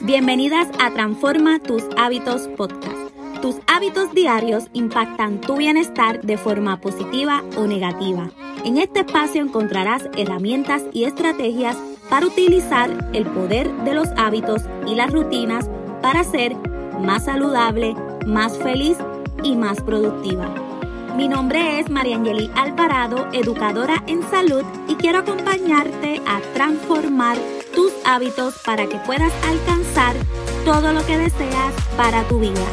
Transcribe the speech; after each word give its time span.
Bienvenidas 0.00 0.68
a 0.78 0.90
Transforma 0.92 1.58
tus 1.58 1.82
hábitos 1.96 2.48
podcast. 2.56 2.96
Tus 3.40 3.56
hábitos 3.66 4.12
diarios 4.14 4.64
impactan 4.72 5.40
tu 5.40 5.56
bienestar 5.56 6.22
de 6.22 6.36
forma 6.36 6.80
positiva 6.80 7.42
o 7.56 7.66
negativa. 7.66 8.30
En 8.64 8.78
este 8.78 9.00
espacio 9.00 9.42
encontrarás 9.42 10.08
herramientas 10.16 10.84
y 10.92 11.04
estrategias 11.04 11.76
para 12.08 12.26
utilizar 12.26 13.10
el 13.12 13.26
poder 13.26 13.72
de 13.84 13.94
los 13.94 14.08
hábitos 14.16 14.62
y 14.86 14.94
las 14.94 15.12
rutinas 15.12 15.68
para 16.00 16.22
ser 16.22 16.54
más 17.00 17.24
saludable, 17.24 17.96
más 18.26 18.56
feliz 18.58 18.98
y 19.42 19.56
más 19.56 19.80
productiva. 19.82 20.61
Mi 21.16 21.28
nombre 21.28 21.78
es 21.78 21.90
Mariangeli 21.90 22.50
Alvarado, 22.56 23.28
educadora 23.34 24.02
en 24.06 24.22
salud 24.30 24.64
y 24.88 24.94
quiero 24.94 25.18
acompañarte 25.18 26.22
a 26.26 26.40
transformar 26.54 27.36
tus 27.74 27.92
hábitos 28.06 28.54
para 28.64 28.86
que 28.86 28.96
puedas 28.96 29.30
alcanzar 29.46 30.16
todo 30.64 30.94
lo 30.94 31.04
que 31.04 31.18
deseas 31.18 31.74
para 31.98 32.26
tu 32.28 32.40
vida. 32.40 32.64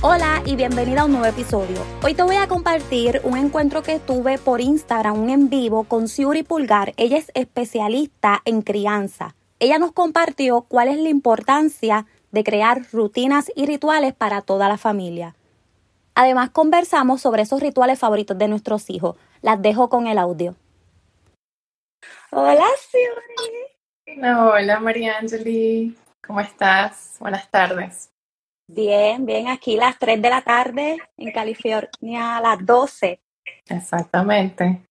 Hola 0.00 0.42
y 0.46 0.54
bienvenida 0.54 1.00
a 1.00 1.04
un 1.06 1.12
nuevo 1.12 1.26
episodio. 1.26 1.78
Hoy 2.04 2.14
te 2.14 2.22
voy 2.22 2.36
a 2.36 2.46
compartir 2.46 3.20
un 3.24 3.36
encuentro 3.36 3.82
que 3.82 3.98
tuve 3.98 4.38
por 4.38 4.60
Instagram, 4.60 5.18
un 5.18 5.30
en 5.30 5.50
vivo 5.50 5.82
con 5.84 6.06
Siuri 6.06 6.44
Pulgar. 6.44 6.94
Ella 6.96 7.18
es 7.18 7.32
especialista 7.34 8.42
en 8.44 8.62
crianza. 8.62 9.34
Ella 9.58 9.80
nos 9.80 9.90
compartió 9.90 10.62
cuál 10.62 10.88
es 10.88 10.98
la 10.98 11.08
importancia 11.08 12.06
de 12.30 12.44
crear 12.44 12.82
rutinas 12.92 13.50
y 13.54 13.66
rituales 13.66 14.14
para 14.14 14.42
toda 14.42 14.68
la 14.68 14.78
familia. 14.78 15.34
Además 16.14 16.50
conversamos 16.50 17.20
sobre 17.20 17.42
esos 17.42 17.60
rituales 17.60 17.98
favoritos 17.98 18.36
de 18.36 18.48
nuestros 18.48 18.90
hijos. 18.90 19.16
Las 19.42 19.60
dejo 19.62 19.88
con 19.88 20.06
el 20.06 20.18
audio. 20.18 20.54
Hola, 22.30 22.66
Siuri. 22.90 24.22
Hola, 24.22 24.80
María 24.80 25.18
Angeli. 25.18 25.96
¿Cómo 26.26 26.40
estás? 26.40 27.16
Buenas 27.20 27.50
tardes. 27.50 28.10
Bien, 28.66 29.26
bien, 29.26 29.48
aquí 29.48 29.76
las 29.76 29.98
3 29.98 30.22
de 30.22 30.30
la 30.30 30.42
tarde, 30.42 30.98
en 31.16 31.32
California 31.32 32.36
a 32.36 32.40
las 32.40 32.64
12. 32.64 33.20
Exactamente. 33.68 34.86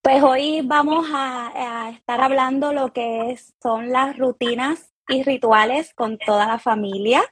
Pues 0.00 0.22
hoy 0.22 0.62
vamos 0.62 1.08
a, 1.12 1.90
estar 1.92 2.20
hablando 2.20 2.72
lo 2.72 2.92
que 2.92 3.36
son 3.60 3.90
las 3.90 4.16
rutinas 4.16 4.92
y 5.08 5.22
rituales 5.22 5.92
con 5.94 6.18
toda 6.18 6.46
la 6.46 6.58
familia. 6.58 7.22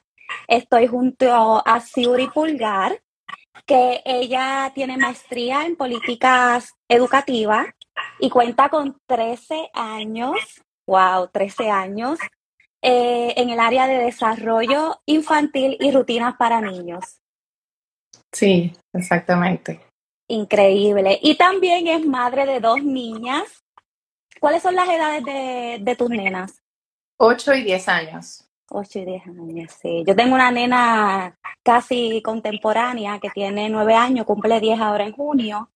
Estoy 0.47 0.87
junto 0.87 1.61
a 1.65 1.79
Siuri 1.79 2.27
Pulgar, 2.27 3.01
que 3.65 4.01
ella 4.05 4.71
tiene 4.73 4.97
maestría 4.97 5.65
en 5.65 5.75
políticas 5.75 6.73
educativas 6.89 7.67
y 8.19 8.29
cuenta 8.29 8.69
con 8.69 8.97
13 9.07 9.69
años, 9.73 10.35
wow, 10.87 11.29
13 11.31 11.69
años 11.69 12.19
eh, 12.81 13.33
en 13.37 13.49
el 13.49 13.59
área 13.59 13.87
de 13.87 13.97
desarrollo 13.97 15.01
infantil 15.05 15.77
y 15.79 15.91
rutinas 15.91 16.35
para 16.37 16.61
niños. 16.61 17.21
Sí, 18.31 18.73
exactamente. 18.93 19.79
Increíble. 20.27 21.19
Y 21.21 21.35
también 21.35 21.87
es 21.87 22.05
madre 22.05 22.45
de 22.45 22.59
dos 22.59 22.83
niñas. 22.83 23.63
¿Cuáles 24.39 24.61
son 24.61 24.75
las 24.75 24.89
edades 24.89 25.23
de, 25.23 25.77
de 25.81 25.95
tus 25.95 26.09
nenas? 26.09 26.61
Ocho 27.17 27.53
y 27.53 27.63
diez 27.63 27.87
años. 27.87 28.45
Ocho 28.69 28.99
y 28.99 29.05
diez 29.05 29.25
años, 29.25 29.71
sí. 29.81 30.03
Yo 30.05 30.15
tengo 30.15 30.35
una 30.35 30.51
nena 30.51 31.37
casi 31.63 32.21
contemporánea 32.21 33.19
que 33.19 33.29
tiene 33.29 33.69
nueve 33.69 33.93
años, 33.93 34.25
cumple 34.25 34.59
diez 34.59 34.79
ahora 34.79 35.05
en 35.05 35.13
junio, 35.13 35.69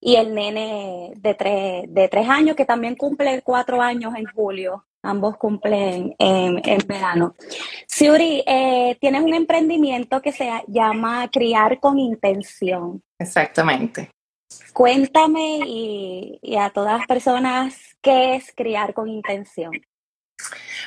y 0.00 0.16
el 0.16 0.34
nene 0.34 1.12
de 1.16 1.34
tres, 1.34 1.84
de 1.88 2.08
tres 2.08 2.28
años 2.28 2.56
que 2.56 2.64
también 2.64 2.96
cumple 2.96 3.42
cuatro 3.42 3.82
años 3.82 4.14
en 4.16 4.24
julio. 4.26 4.86
Ambos 5.02 5.36
cumplen 5.36 6.16
en, 6.18 6.78
verano. 6.86 7.34
Siuri, 7.86 8.42
eh, 8.46 8.96
tienes 9.00 9.22
un 9.22 9.34
emprendimiento 9.34 10.20
que 10.20 10.32
se 10.32 10.50
llama 10.66 11.28
Criar 11.30 11.78
con 11.78 11.98
Intención. 11.98 13.02
Exactamente. 13.18 14.10
Cuéntame 14.72 15.60
y, 15.64 16.38
y 16.42 16.56
a 16.56 16.70
todas 16.70 16.98
las 16.98 17.06
personas 17.06 17.96
qué 18.00 18.34
es 18.34 18.52
Criar 18.54 18.94
con 18.94 19.08
Intención. 19.08 19.72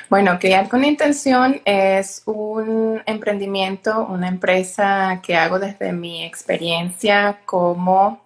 Bueno, 0.09 0.39
Criar 0.39 0.69
con 0.69 0.83
Intención 0.83 1.61
es 1.65 2.23
un 2.25 3.01
emprendimiento, 3.05 4.05
una 4.07 4.27
empresa 4.27 5.21
que 5.21 5.35
hago 5.35 5.59
desde 5.59 5.93
mi 5.93 6.23
experiencia 6.23 7.41
como 7.45 8.25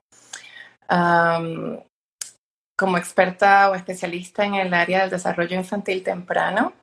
como 2.78 2.98
experta 2.98 3.70
o 3.70 3.76
especialista 3.76 4.46
en 4.46 4.56
el 4.56 4.74
área 4.74 5.02
del 5.02 5.10
desarrollo 5.10 5.56
infantil 5.56 6.04
temprano. 6.04 6.74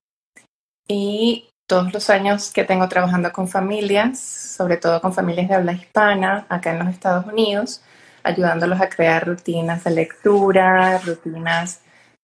Y 0.88 1.48
todos 1.68 1.92
los 1.92 2.10
años 2.10 2.50
que 2.52 2.64
tengo 2.64 2.88
trabajando 2.88 3.32
con 3.32 3.48
familias, 3.48 4.18
sobre 4.18 4.76
todo 4.76 5.00
con 5.00 5.12
familias 5.12 5.48
de 5.48 5.54
habla 5.54 5.72
hispana 5.72 6.46
acá 6.48 6.72
en 6.72 6.80
los 6.80 6.88
Estados 6.88 7.26
Unidos, 7.26 7.82
ayudándolos 8.22 8.80
a 8.80 8.88
crear 8.88 9.26
rutinas 9.26 9.84
de 9.84 9.90
lectura, 9.92 10.98
rutinas 10.98 11.80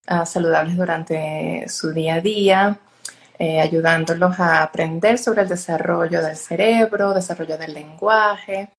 ah, 0.07 0.25
saludables 0.25 0.75
durante 0.77 1.65
su 1.69 1.93
día 1.93 2.15
a 2.15 2.21
día, 2.21 2.79
eh, 3.37 3.61
ayudándolos 3.61 4.39
a 4.39 4.63
aprender 4.63 5.17
sobre 5.17 5.43
el 5.43 5.49
desarrollo 5.49 6.21
del 6.21 6.35
cerebro, 6.35 7.13
desarrollo 7.13 7.57
del 7.57 7.73
lenguaje. 7.73 8.69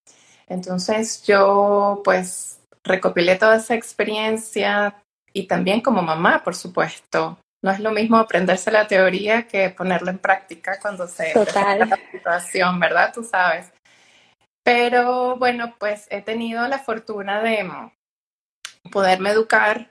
Entonces 0.49 1.23
yo 1.23 2.01
pues 2.05 2.61
recopilé 2.83 3.37
toda 3.37 3.57
esa 3.57 3.75
experiencia 3.75 5.03
y 5.33 5.47
también 5.47 5.81
como 5.81 6.03
mamá, 6.03 6.43
por 6.43 6.57
supuesto. 6.57 7.39
No 7.63 7.71
es 7.71 7.81
lo 7.81 7.91
mismo 7.91 8.17
aprenderse 8.17 8.71
la 8.71 8.87
teoría 8.87 9.47
que 9.47 9.71
ponerla 9.71 10.13
en 10.13 10.19
práctica 10.19 10.79
cuando 10.81 11.07
se 11.09 11.33
Total. 11.33 11.89
la 11.89 11.99
situación, 12.13 12.79
¿verdad? 12.79 13.13
Tú 13.13 13.25
sabes. 13.25 13.73
Pero 14.63 15.37
bueno, 15.37 15.75
pues 15.79 16.07
he 16.11 16.23
tenido 16.23 16.67
la 16.69 16.79
fortuna 16.79 17.41
de 17.43 17.69
poderme 18.93 19.31
educar, 19.31 19.91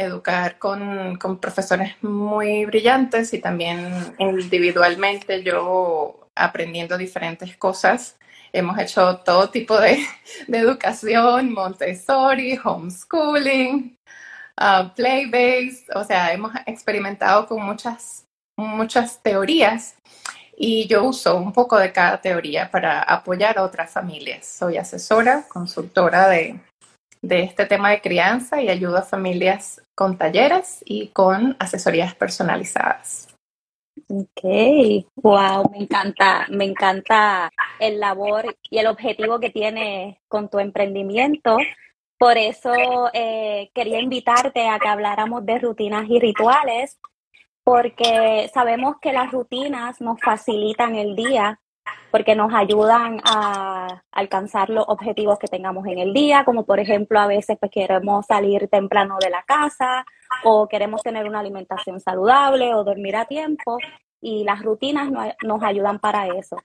educar 0.00 0.58
con, 0.58 1.16
con 1.16 1.38
profesores 1.38 1.94
muy 2.02 2.64
brillantes 2.66 3.32
y 3.34 3.38
también 3.38 4.14
individualmente 4.18 5.42
yo 5.42 6.28
aprendiendo 6.34 6.96
diferentes 6.96 7.56
cosas 7.56 8.16
Hemos 8.52 8.78
hecho 8.78 9.18
todo 9.18 9.48
tipo 9.50 9.78
de, 9.78 10.04
educación, 10.48 11.52
Montessori, 11.52 12.58
homeschooling, 12.62 13.96
uh, 14.60 14.88
play-based, 14.94 15.94
o 15.94 16.04
sea, 16.04 16.32
hemos 16.32 16.52
experimentado 16.66 17.46
con 17.46 17.62
muchas, 17.62 18.24
muchas 18.56 19.22
teorías 19.22 19.94
y 20.56 20.86
yo 20.88 21.04
uso 21.04 21.36
un 21.36 21.52
poco 21.52 21.78
de 21.78 21.92
cada 21.92 22.20
teoría 22.20 22.70
para 22.70 23.02
apoyar 23.02 23.56
a 23.58 23.62
otras 23.62 23.90
familias. 23.90 24.46
Soy 24.46 24.76
asesora, 24.76 25.44
consultora 25.48 26.28
de, 26.28 26.58
de 27.22 27.42
este 27.42 27.66
tema 27.66 27.90
de 27.90 28.00
crianza 28.00 28.62
y 28.62 28.68
ayudo 28.68 28.98
a 28.98 29.02
familias 29.02 29.82
con 29.94 30.16
talleres 30.16 30.82
y 30.84 31.08
con 31.08 31.56
asesorías 31.58 32.14
personalizadas. 32.14 33.28
Ok, 34.08 35.06
wow, 35.16 35.70
me 35.70 35.78
encanta, 35.82 36.46
me 36.48 36.64
encanta 36.64 37.50
el 37.78 38.00
labor 38.00 38.56
y 38.70 38.78
el 38.78 38.86
objetivo 38.86 39.38
que 39.38 39.50
tienes 39.50 40.16
con 40.28 40.48
tu 40.48 40.58
emprendimiento. 40.58 41.58
Por 42.18 42.36
eso 42.38 42.72
eh, 43.12 43.70
quería 43.74 44.00
invitarte 44.00 44.68
a 44.68 44.78
que 44.78 44.88
habláramos 44.88 45.44
de 45.46 45.58
rutinas 45.58 46.08
y 46.08 46.18
rituales, 46.18 46.98
porque 47.62 48.50
sabemos 48.52 48.96
que 49.00 49.12
las 49.12 49.30
rutinas 49.30 50.00
nos 50.00 50.20
facilitan 50.20 50.96
el 50.96 51.14
día, 51.14 51.60
porque 52.10 52.34
nos 52.34 52.52
ayudan 52.52 53.20
a 53.24 54.02
alcanzar 54.12 54.70
los 54.70 54.84
objetivos 54.88 55.38
que 55.38 55.46
tengamos 55.46 55.86
en 55.86 55.98
el 55.98 56.12
día, 56.12 56.44
como 56.44 56.64
por 56.64 56.80
ejemplo 56.80 57.20
a 57.20 57.26
veces 57.26 57.56
pues 57.58 57.70
queremos 57.70 58.26
salir 58.26 58.68
temprano 58.68 59.16
de 59.20 59.30
la 59.30 59.42
casa 59.42 60.04
o 60.44 60.68
queremos 60.68 61.02
tener 61.02 61.28
una 61.28 61.40
alimentación 61.40 62.00
saludable 62.00 62.74
o 62.74 62.84
dormir 62.84 63.16
a 63.16 63.26
tiempo 63.26 63.78
y 64.20 64.44
las 64.44 64.62
rutinas 64.62 65.10
nos 65.42 65.62
ayudan 65.62 65.98
para 65.98 66.26
eso. 66.28 66.56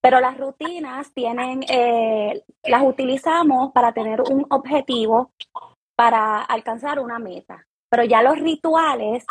Pero 0.00 0.20
las 0.20 0.38
rutinas 0.38 1.12
tienen, 1.12 1.64
eh, 1.68 2.42
las 2.64 2.82
utilizamos 2.82 3.72
para 3.72 3.92
tener 3.92 4.20
un 4.20 4.46
objetivo, 4.50 5.32
para 5.96 6.42
alcanzar 6.42 7.00
una 7.00 7.18
meta. 7.18 7.66
Pero 7.88 8.04
ya 8.04 8.22
los 8.22 8.38
rituales 8.38 9.24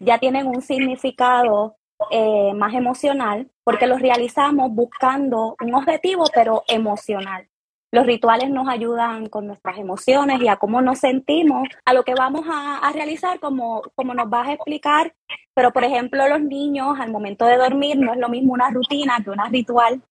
ya 0.00 0.18
tienen 0.18 0.46
un 0.46 0.62
significado 0.62 1.76
eh, 2.10 2.52
más 2.54 2.74
emocional 2.74 3.50
porque 3.64 3.86
los 3.86 4.00
realizamos 4.00 4.70
buscando 4.72 5.56
un 5.60 5.74
objetivo, 5.74 6.24
pero 6.34 6.64
emocional. 6.66 7.48
Los 7.94 8.06
rituales 8.06 8.48
nos 8.48 8.68
ayudan 8.68 9.28
con 9.28 9.46
nuestras 9.46 9.76
emociones 9.76 10.40
y 10.40 10.48
a 10.48 10.56
cómo 10.56 10.80
nos 10.80 10.98
sentimos, 10.98 11.68
a 11.84 11.92
lo 11.92 12.04
que 12.04 12.14
vamos 12.14 12.46
a, 12.50 12.90
realizar, 12.92 13.38
como, 13.38 13.82
como 13.94 14.14
nos 14.14 14.30
vas 14.30 14.48
a 14.48 14.52
explicar. 14.54 15.14
Pero, 15.54 15.72
por 15.72 15.84
ejemplo, 15.84 16.26
los 16.26 16.40
niños 16.40 16.98
al 16.98 17.10
momento 17.10 17.44
de 17.44 17.58
dormir 17.58 17.98
no 17.98 18.14
es 18.14 18.18
lo 18.18 18.30
mismo 18.30 18.54
una 18.54 18.70
rutina 18.70 19.20
que 19.22 19.30
una 19.30 19.48
ritual. 19.48 20.02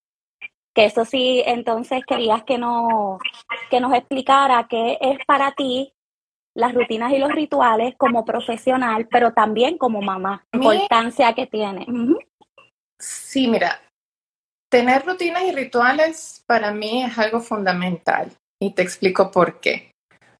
Que 0.75 0.85
eso 0.85 1.05
sí, 1.05 1.41
entonces 1.45 2.05
querías 2.05 2.43
que 2.43 2.59
nos, 2.59 3.19
que 3.71 3.79
nos 3.79 3.93
explicara 3.93 4.67
qué 4.69 4.99
es 5.01 5.17
para 5.25 5.51
ti 5.51 5.91
las 6.53 6.73
rutinas 6.73 7.11
y 7.13 7.17
los 7.17 7.31
rituales 7.31 7.95
como 7.97 8.25
profesional, 8.25 9.07
pero 9.09 9.33
también 9.33 9.77
como 9.77 10.01
mamá, 10.01 10.45
importancia 10.53 11.33
que 11.33 11.47
tiene. 11.47 11.85
Sí, 13.01 13.47
mira, 13.47 13.81
tener 14.71 15.03
rutinas 15.05 15.43
y 15.43 15.51
rituales 15.51 16.43
para 16.45 16.71
mí 16.71 17.03
es 17.03 17.17
algo 17.17 17.39
fundamental 17.39 18.31
y 18.61 18.73
te 18.73 18.83
explico 18.83 19.31
por 19.31 19.59
qué. 19.59 19.91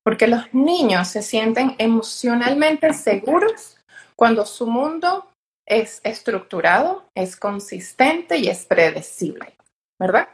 Porque 0.04 0.28
los 0.28 0.54
niños 0.54 1.08
se 1.08 1.24
sienten 1.24 1.76
emocionalmente 1.80 2.94
seguros 2.94 3.78
cuando 4.16 4.46
su 4.46 4.68
mundo 4.68 5.28
es 5.68 6.02
estructurado, 6.04 7.06
es 7.16 7.36
consistente 7.36 8.38
y 8.38 8.48
es 8.48 8.66
predecible, 8.66 9.56
¿verdad? 10.00 10.30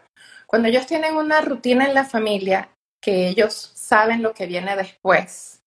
Cuando 0.47 0.68
ellos 0.68 0.85
tienen 0.85 1.15
una 1.15 1.41
rutina 1.41 1.85
en 1.85 1.94
la 1.94 2.06
familia 2.06 2.69
que 3.01 3.30
ellos 3.30 3.53
saben 3.53 4.21
lo 4.21 4.33
que 4.33 4.47
viene 4.47 4.75
después, 4.75 5.62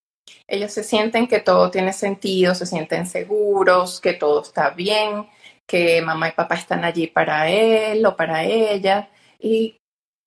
ellos 0.47 0.73
se 0.73 0.85
sienten 0.85 1.27
que 1.27 1.41
todo 1.41 1.71
tiene 1.71 1.93
sentido, 1.93 2.55
se 2.55 2.67
sienten 2.67 3.07
seguros, 3.07 4.01
que 4.01 4.15
todo 4.15 4.43
está 4.43 4.71
bien, 4.71 5.27
que 5.71 6.03
mamá 6.03 6.29
y 6.29 6.33
papá 6.33 6.57
están 6.57 6.85
allí 6.85 7.07
para 7.07 7.49
él 7.49 8.05
o 8.05 8.17
para 8.17 8.43
ella. 8.43 9.09
Y 9.39 9.77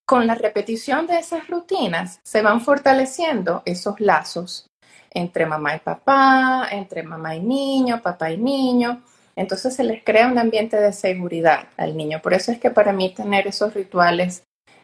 con 0.07 0.25
la 0.25 0.35
repetición 0.35 1.05
de 1.05 1.17
esas 1.19 1.49
rutinas 1.49 2.21
se 2.23 2.41
van 2.41 2.61
fortaleciendo 2.61 3.61
esos 3.65 3.99
lazos 3.99 4.67
entre 5.11 5.45
mamá 5.45 5.75
y 5.75 5.79
papá, 5.79 6.69
entre 6.71 7.03
mamá 7.03 7.35
y 7.35 7.41
niño, 7.41 8.01
papá 8.01 8.31
y 8.31 8.37
niño. 8.37 9.03
Entonces 9.35 9.75
se 9.75 9.83
les 9.83 10.01
crea 10.01 10.27
un 10.27 10.37
ambiente 10.37 10.77
de 10.77 10.93
seguridad 10.93 11.67
al 11.75 11.97
niño. 11.97 12.21
Por 12.21 12.33
eso 12.33 12.53
es 12.53 12.59
que 12.59 12.71
para 12.71 12.93
mí 12.93 13.13
tener 13.13 13.45
esos 13.45 13.73
rituales 13.73 14.43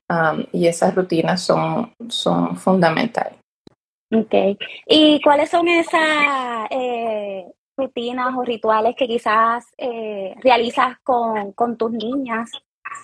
um, 0.09 0.43
y 0.51 0.67
esas 0.67 0.93
rutinas 0.93 1.41
son, 1.41 1.93
son 2.09 2.57
fundamentales. 2.57 3.39
Ok. 4.11 4.57
¿Y 4.87 5.21
cuáles 5.21 5.49
son 5.49 5.67
esas 5.69 6.67
eh, 6.69 7.45
rutinas 7.79 8.35
o 8.35 8.43
rituales 8.43 8.95
que 8.95 9.07
quizás 9.07 9.65
eh, 9.77 10.35
realizas 10.41 10.97
con, 11.03 11.53
con, 11.53 11.77
tus 11.77 11.91
niñas 11.91 12.51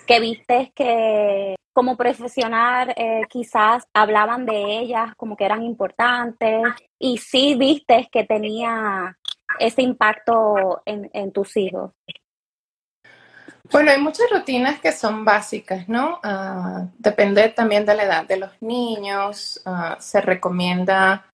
que 0.06 0.20
vistes 0.20 0.70
que 0.74 1.56
como 1.72 1.96
profesional 1.96 2.92
eh, 2.96 3.22
quizás 3.28 3.86
hablaban 3.94 4.46
de 4.46 4.78
ellas 4.78 5.14
como 5.16 5.36
que 5.36 5.44
eran 5.44 5.62
importantes 5.62 6.62
y 6.98 7.18
sí 7.18 7.54
vistes 7.54 8.06
que 8.10 8.24
tenía 8.24 9.16
ese 9.58 9.82
impacto 9.82 10.82
en, 10.84 11.10
en 11.12 11.32
tus 11.32 11.56
hijos? 11.56 11.92
Bueno, 13.70 13.90
hay 13.90 14.00
muchas 14.00 14.26
rutinas 14.30 14.80
que 14.80 14.92
son 14.92 15.24
básicas, 15.24 15.88
¿no? 15.88 16.20
Uh, 16.22 16.88
depende 16.98 17.48
también 17.48 17.84
de 17.84 17.94
la 17.94 18.04
edad 18.04 18.26
de 18.26 18.36
los 18.36 18.50
niños. 18.60 19.60
Uh, 19.66 19.96
se 19.98 20.20
recomienda 20.20 21.26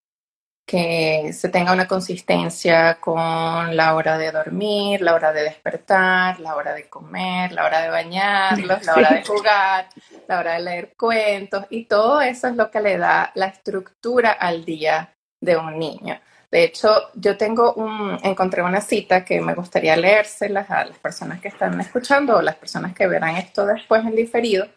que 0.65 1.31
se 1.33 1.49
tenga 1.49 1.73
una 1.73 1.87
consistencia 1.87 2.95
con 2.99 3.75
la 3.75 3.95
hora 3.95 4.17
de 4.17 4.31
dormir, 4.31 5.01
la 5.01 5.13
hora 5.13 5.33
de 5.33 5.43
despertar, 5.43 6.39
la 6.39 6.55
hora 6.55 6.73
de 6.73 6.87
comer, 6.89 7.51
la 7.51 7.65
hora 7.65 7.81
de 7.81 7.89
bañarlos, 7.89 8.85
la 8.85 8.93
hora 8.95 9.09
de 9.13 9.23
jugar, 9.25 9.89
la 10.27 10.39
hora 10.39 10.53
de 10.53 10.61
leer 10.61 10.93
cuentos 10.97 11.65
y 11.69 11.85
todo 11.85 12.21
eso 12.21 12.47
es 12.47 12.55
lo 12.55 12.71
que 12.71 12.79
le 12.79 12.97
da 12.97 13.31
la 13.35 13.47
estructura 13.47 14.31
al 14.31 14.63
día 14.63 15.13
de 15.41 15.57
un 15.57 15.77
niño. 15.77 16.19
De 16.49 16.63
hecho, 16.63 17.09
yo 17.15 17.35
tengo 17.35 17.73
un, 17.73 18.19
encontré 18.23 18.61
una 18.61 18.79
cita 18.79 19.25
que 19.25 19.41
me 19.41 19.55
gustaría 19.55 19.97
leérselas 19.97 20.69
a 20.69 20.85
las 20.85 20.97
personas 20.99 21.41
que 21.41 21.47
están 21.47 21.79
escuchando 21.81 22.37
o 22.37 22.41
las 22.41 22.55
personas 22.55 22.93
que 22.93 23.07
verán 23.07 23.37
esto 23.37 23.65
después 23.65 24.05
en 24.05 24.15
diferido. 24.15 24.67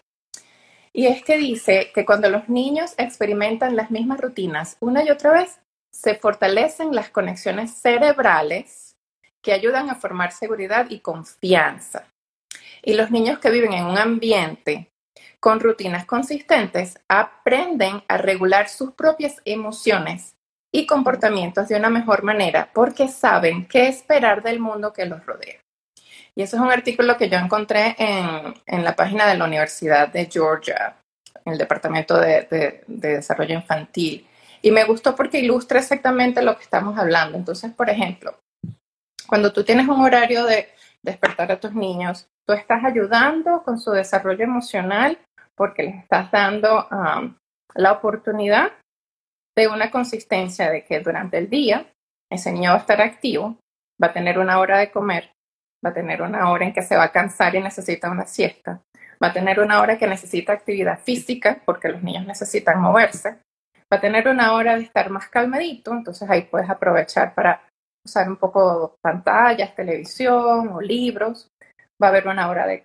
Y 0.94 1.06
es 1.06 1.22
que 1.22 1.36
dice 1.36 1.92
que 1.94 2.06
cuando 2.06 2.30
los 2.30 2.48
niños 2.48 2.94
experimentan 2.96 3.76
las 3.76 3.90
mismas 3.90 4.18
rutinas 4.18 4.78
una 4.80 5.04
y 5.04 5.10
otra 5.10 5.32
vez, 5.32 5.60
se 5.92 6.14
fortalecen 6.14 6.94
las 6.94 7.10
conexiones 7.10 7.74
cerebrales 7.74 8.96
que 9.42 9.52
ayudan 9.52 9.90
a 9.90 9.94
formar 9.94 10.32
seguridad 10.32 10.86
y 10.90 11.00
confianza. 11.00 12.08
Y 12.82 12.94
los 12.94 13.10
niños 13.10 13.38
que 13.38 13.50
viven 13.50 13.72
en 13.72 13.86
un 13.86 13.98
ambiente 13.98 14.90
con 15.40 15.60
rutinas 15.60 16.06
consistentes 16.06 16.98
aprenden 17.08 18.02
a 18.08 18.18
regular 18.18 18.68
sus 18.68 18.92
propias 18.92 19.36
emociones 19.44 20.34
y 20.72 20.86
comportamientos 20.86 21.68
de 21.68 21.76
una 21.76 21.90
mejor 21.90 22.22
manera 22.22 22.70
porque 22.74 23.08
saben 23.08 23.66
qué 23.66 23.88
esperar 23.88 24.42
del 24.42 24.58
mundo 24.58 24.92
que 24.92 25.06
los 25.06 25.24
rodea. 25.24 25.60
Y 26.34 26.42
eso 26.42 26.56
es 26.56 26.62
un 26.62 26.70
artículo 26.70 27.16
que 27.16 27.30
yo 27.30 27.38
encontré 27.38 27.96
en, 27.98 28.54
en 28.66 28.84
la 28.84 28.94
página 28.94 29.26
de 29.26 29.38
la 29.38 29.46
Universidad 29.46 30.08
de 30.08 30.26
Georgia, 30.26 30.96
en 31.44 31.52
el 31.52 31.58
Departamento 31.58 32.18
de, 32.18 32.42
de, 32.50 32.84
de 32.86 33.08
Desarrollo 33.16 33.54
Infantil. 33.54 34.26
Y 34.66 34.72
me 34.72 34.82
gustó 34.82 35.14
porque 35.14 35.38
ilustra 35.38 35.78
exactamente 35.78 36.42
lo 36.42 36.56
que 36.56 36.64
estamos 36.64 36.98
hablando. 36.98 37.38
Entonces, 37.38 37.72
por 37.72 37.88
ejemplo, 37.88 38.36
cuando 39.28 39.52
tú 39.52 39.62
tienes 39.62 39.86
un 39.86 40.00
horario 40.00 40.44
de 40.44 40.68
despertar 41.04 41.52
a 41.52 41.60
tus 41.60 41.72
niños, 41.72 42.26
tú 42.44 42.52
estás 42.52 42.82
ayudando 42.82 43.62
con 43.62 43.78
su 43.78 43.92
desarrollo 43.92 44.42
emocional 44.42 45.20
porque 45.54 45.84
les 45.84 45.94
estás 46.02 46.32
dando 46.32 46.88
um, 46.90 47.36
la 47.76 47.92
oportunidad 47.92 48.72
de 49.56 49.68
una 49.68 49.92
consistencia 49.92 50.68
de 50.68 50.84
que 50.84 50.98
durante 50.98 51.38
el 51.38 51.48
día 51.48 51.86
ese 52.28 52.50
niño 52.50 52.70
va 52.70 52.78
a 52.78 52.80
estar 52.80 53.00
activo, 53.00 53.60
va 54.02 54.08
a 54.08 54.12
tener 54.12 54.36
una 54.36 54.58
hora 54.58 54.78
de 54.78 54.90
comer, 54.90 55.30
va 55.84 55.90
a 55.90 55.94
tener 55.94 56.22
una 56.22 56.50
hora 56.50 56.66
en 56.66 56.72
que 56.72 56.82
se 56.82 56.96
va 56.96 57.04
a 57.04 57.12
cansar 57.12 57.54
y 57.54 57.60
necesita 57.60 58.10
una 58.10 58.26
siesta, 58.26 58.82
va 59.22 59.28
a 59.28 59.32
tener 59.32 59.60
una 59.60 59.80
hora 59.80 59.96
que 59.96 60.08
necesita 60.08 60.54
actividad 60.54 60.98
física 60.98 61.62
porque 61.64 61.88
los 61.88 62.02
niños 62.02 62.26
necesitan 62.26 62.80
moverse, 62.80 63.45
va 63.92 63.98
a 63.98 64.00
tener 64.00 64.28
una 64.28 64.52
hora 64.54 64.76
de 64.76 64.82
estar 64.82 65.10
más 65.10 65.28
calmadito, 65.28 65.92
entonces 65.92 66.28
ahí 66.28 66.42
puedes 66.42 66.68
aprovechar 66.68 67.34
para 67.34 67.62
usar 68.04 68.28
un 68.28 68.36
poco 68.36 68.96
pantallas, 69.02 69.74
televisión 69.74 70.68
o 70.68 70.80
libros, 70.80 71.48
va 72.02 72.08
a 72.08 72.10
haber 72.10 72.28
una 72.28 72.48
hora 72.48 72.66
de, 72.66 72.84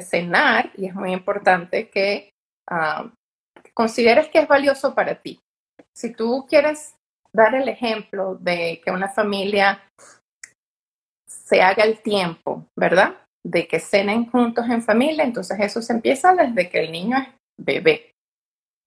cenar 0.00 0.72
y 0.74 0.86
es 0.86 0.94
muy 0.96 1.12
importante 1.12 1.88
que 1.88 2.30
uh, 2.68 3.08
consideres 3.72 4.28
que 4.28 4.40
es 4.40 4.48
valioso 4.48 4.96
para 4.96 5.14
ti 5.14 5.38
si 5.96 6.12
tú 6.12 6.46
quieres 6.48 6.94
dar 7.32 7.54
el 7.54 7.68
ejemplo 7.68 8.34
de 8.36 8.80
que 8.84 8.90
una 8.90 9.08
familia 9.08 9.82
se 11.28 11.62
haga 11.62 11.84
el 11.84 12.02
tiempo, 12.02 12.66
¿verdad? 12.78 13.16
De 13.44 13.66
que 13.66 13.80
cenen 13.80 14.30
juntos 14.30 14.66
en 14.68 14.82
familia, 14.82 15.24
entonces 15.24 15.58
eso 15.60 15.80
se 15.80 15.94
empieza 15.94 16.34
desde 16.34 16.68
que 16.68 16.80
el 16.80 16.92
niño 16.92 17.16
es 17.16 17.28
bebé. 17.58 18.12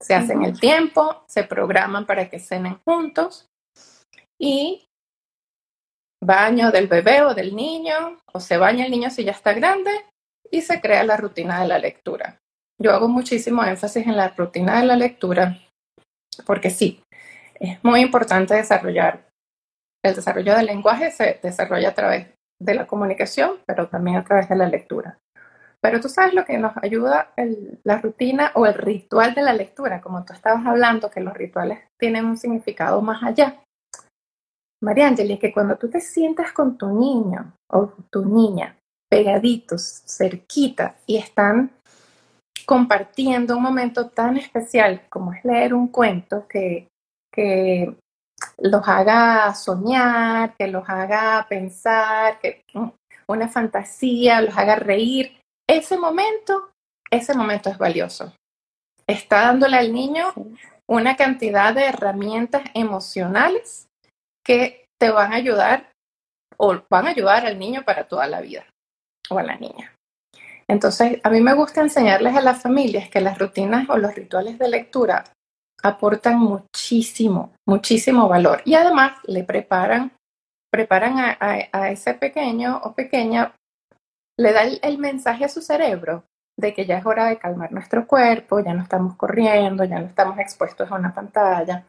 Se 0.02 0.16
hacen 0.16 0.44
el 0.44 0.60
tiempo, 0.60 1.24
se 1.28 1.44
programan 1.44 2.06
para 2.06 2.30
que 2.30 2.40
cenen 2.40 2.80
juntos 2.86 3.48
y 4.40 4.88
baño 6.24 6.72
del 6.72 6.88
bebé 6.88 7.22
o 7.22 7.34
del 7.34 7.56
niño, 7.56 8.20
o 8.34 8.40
se 8.40 8.58
baña 8.58 8.86
el 8.86 8.92
niño 8.92 9.10
si 9.10 9.24
ya 9.24 9.32
está 9.32 9.54
grande 9.54 9.92
y 10.50 10.62
se 10.62 10.80
crea 10.80 11.04
la 11.04 11.18
rutina 11.18 11.62
de 11.62 11.68
la 11.68 11.80
lectura. 11.80 12.40
Yo 12.82 12.94
hago 12.94 13.10
muchísimo 13.10 13.64
énfasis 13.64 14.08
en 14.08 14.16
la 14.16 14.30
rutina 14.30 14.80
de 14.80 14.86
la 14.86 14.96
lectura 14.96 15.60
porque 16.46 16.70
sí, 16.70 17.02
es 17.60 17.84
muy 17.84 18.02
importante 18.02 18.56
desarrollar. 18.56 19.28
El 20.04 20.16
desarrollo 20.16 20.56
del 20.56 20.68
lenguaje 20.68 21.12
se 21.12 21.40
desarrolla 21.44 21.90
a 21.90 21.94
través 21.94 22.28
de 22.62 22.74
la 22.74 22.88
comunicación, 22.88 23.60
pero 23.66 23.88
también 23.88 24.18
a 24.18 24.24
través 24.24 24.48
de 24.50 24.56
la 24.56 24.68
lectura. 24.68 25.18
Pero 25.82 26.02
tú 26.02 26.10
sabes 26.10 26.34
lo 26.34 26.44
que 26.44 26.58
nos 26.58 26.74
ayuda 26.82 27.34
la 27.84 28.00
rutina 28.00 28.52
o 28.56 28.66
el 28.66 28.74
ritual 28.74 29.34
de 29.34 29.42
la 29.42 29.54
lectura, 29.54 30.02
como 30.02 30.26
tú 30.26 30.34
estabas 30.34 30.66
hablando, 30.66 31.10
que 31.10 31.22
los 31.22 31.34
rituales 31.34 31.80
tienen 31.98 32.26
un 32.26 32.38
significado 32.38 33.02
más 33.02 33.24
allá. 33.24 33.64
María 34.82 35.08
Angeli, 35.08 35.38
que 35.38 35.52
cuando 35.52 35.78
tú 35.78 35.90
te 35.90 36.02
sientas 36.02 36.52
con 36.52 36.78
tu 36.78 36.88
niño 36.88 37.54
o 37.70 37.94
tu 38.10 38.26
niña 38.26 38.76
pegaditos, 39.10 40.04
cerquita, 40.06 40.96
y 41.06 41.18
están 41.18 41.72
compartiendo 42.66 43.58
un 43.58 43.64
momento 43.64 44.10
tan 44.10 44.38
especial 44.38 45.02
como 45.10 45.34
es 45.34 45.44
leer 45.44 45.74
un 45.74 45.88
cuento 45.88 46.48
que, 46.48 46.88
que 47.34 47.96
los 48.60 48.88
haga 48.88 49.54
soñar, 49.56 50.56
que 50.56 50.68
los 50.68 50.88
haga 50.88 51.46
pensar, 51.50 52.40
que 52.40 52.64
una 53.28 53.48
fantasía, 53.48 54.42
los 54.42 54.56
haga 54.58 54.76
reír. 54.76 55.39
Ese 55.70 55.98
momento, 55.98 56.72
ese 57.12 57.36
momento 57.36 57.70
es 57.70 57.78
valioso. 57.78 58.34
Está 59.06 59.42
dándole 59.42 59.78
al 59.78 59.94
niño 59.94 60.34
una 60.88 61.16
cantidad 61.16 61.74
de 61.76 61.86
herramientas 61.86 62.64
emocionales 62.74 63.88
que 64.44 64.86
te 65.00 65.12
van 65.12 65.32
a 65.32 65.36
ayudar 65.36 65.92
o 66.58 66.82
van 66.90 67.06
a 67.06 67.12
ayudar 67.12 67.46
al 67.46 67.60
niño 67.60 67.84
para 67.86 68.08
toda 68.08 68.26
la 68.26 68.42
vida 68.42 68.66
o 69.30 69.38
a 69.38 69.44
la 69.44 69.58
niña. 69.58 69.94
Entonces, 70.68 71.20
a 71.24 71.30
mí 71.30 71.40
me 71.40 71.54
gusta 71.54 71.82
enseñarles 71.82 72.36
a 72.36 72.42
las 72.42 72.62
familias 72.62 73.10
que 73.10 73.22
las 73.22 73.38
rutinas 73.38 73.88
o 73.90 73.98
los 73.98 74.16
rituales 74.16 74.58
de 74.58 74.70
lectura 74.70 75.24
aportan 75.84 76.40
muchísimo, 76.40 77.54
muchísimo 77.68 78.28
valor 78.28 78.62
y 78.66 78.74
además 78.74 79.20
le 79.26 79.44
preparan, 79.44 80.12
preparan 80.72 81.38
a, 81.40 81.90
ese 81.90 82.16
pequeño 82.16 82.82
o 82.84 82.94
pequeña, 82.94 83.54
le 84.40 84.54
da 84.54 84.64
el, 84.64 84.98
mensaje 84.98 85.44
a 85.44 85.50
su 85.50 85.62
cerebro 85.62 86.24
de 86.58 86.74
que 86.74 86.86
ya 86.86 86.98
es 86.98 87.06
hora 87.06 87.26
de 87.26 87.38
calmar 87.38 87.74
nuestro 87.74 88.08
cuerpo, 88.08 88.62
ya 88.62 88.74
no 88.74 88.84
estamos 88.84 89.16
corriendo, 89.16 89.84
ya 89.84 90.00
no 90.00 90.08
estamos 90.08 90.40
expuestos 90.40 90.90
a 90.90 90.96
una 90.96 91.14
pantalla. 91.14 91.86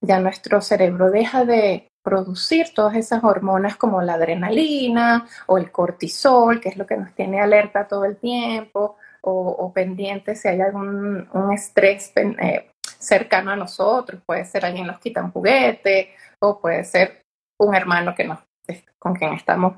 ya 0.00 0.20
nuestro 0.20 0.60
cerebro 0.60 1.10
deja 1.10 1.44
de 1.44 1.88
producir 2.04 2.72
todas 2.72 2.94
esas 2.94 3.24
hormonas 3.24 3.76
como 3.76 4.00
la 4.00 4.14
adrenalina 4.14 5.26
o 5.46 5.58
el 5.58 5.72
cortisol, 5.72 6.60
que 6.60 6.68
es 6.68 6.76
lo 6.76 6.86
que 6.86 6.96
nos 6.96 7.12
tiene 7.14 7.40
alerta 7.40 7.88
todo 7.88 8.04
el 8.04 8.16
tiempo, 8.16 8.96
o, 9.22 9.72
pendiente 9.74 10.36
si 10.36 10.48
hay 10.48 10.60
algún 10.60 11.28
un 11.32 11.52
estrés 11.52 12.12
eh, 12.16 12.70
cercano 12.98 13.50
a 13.50 13.56
nosotros, 13.56 14.22
puede 14.24 14.44
ser 14.44 14.64
alguien 14.64 14.86
nos 14.86 15.00
quita 15.00 15.22
un 15.22 15.32
juguete, 15.32 16.14
o 16.40 16.60
puede 16.60 16.84
ser 16.84 17.22
un 17.60 17.74
hermano 17.74 18.14
que 18.14 18.30
con 18.98 19.14
quien 19.14 19.34
estamos 19.34 19.74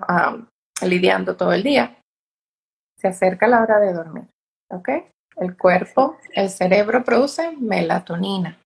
lidiando 0.83 1.37
todo 1.37 1.53
el 1.53 1.63
día. 1.63 2.00
Se 3.01 3.09
acerca 3.09 3.47
la 3.47 3.63
hora 3.63 3.81
de 3.81 3.93
dormir, 3.93 4.29
¿ok? 4.71 4.89
El 5.37 5.57
cuerpo, 5.57 6.19
el 6.35 6.51
cerebro 6.51 7.03
produce 7.03 7.53
melatonina 7.57 8.59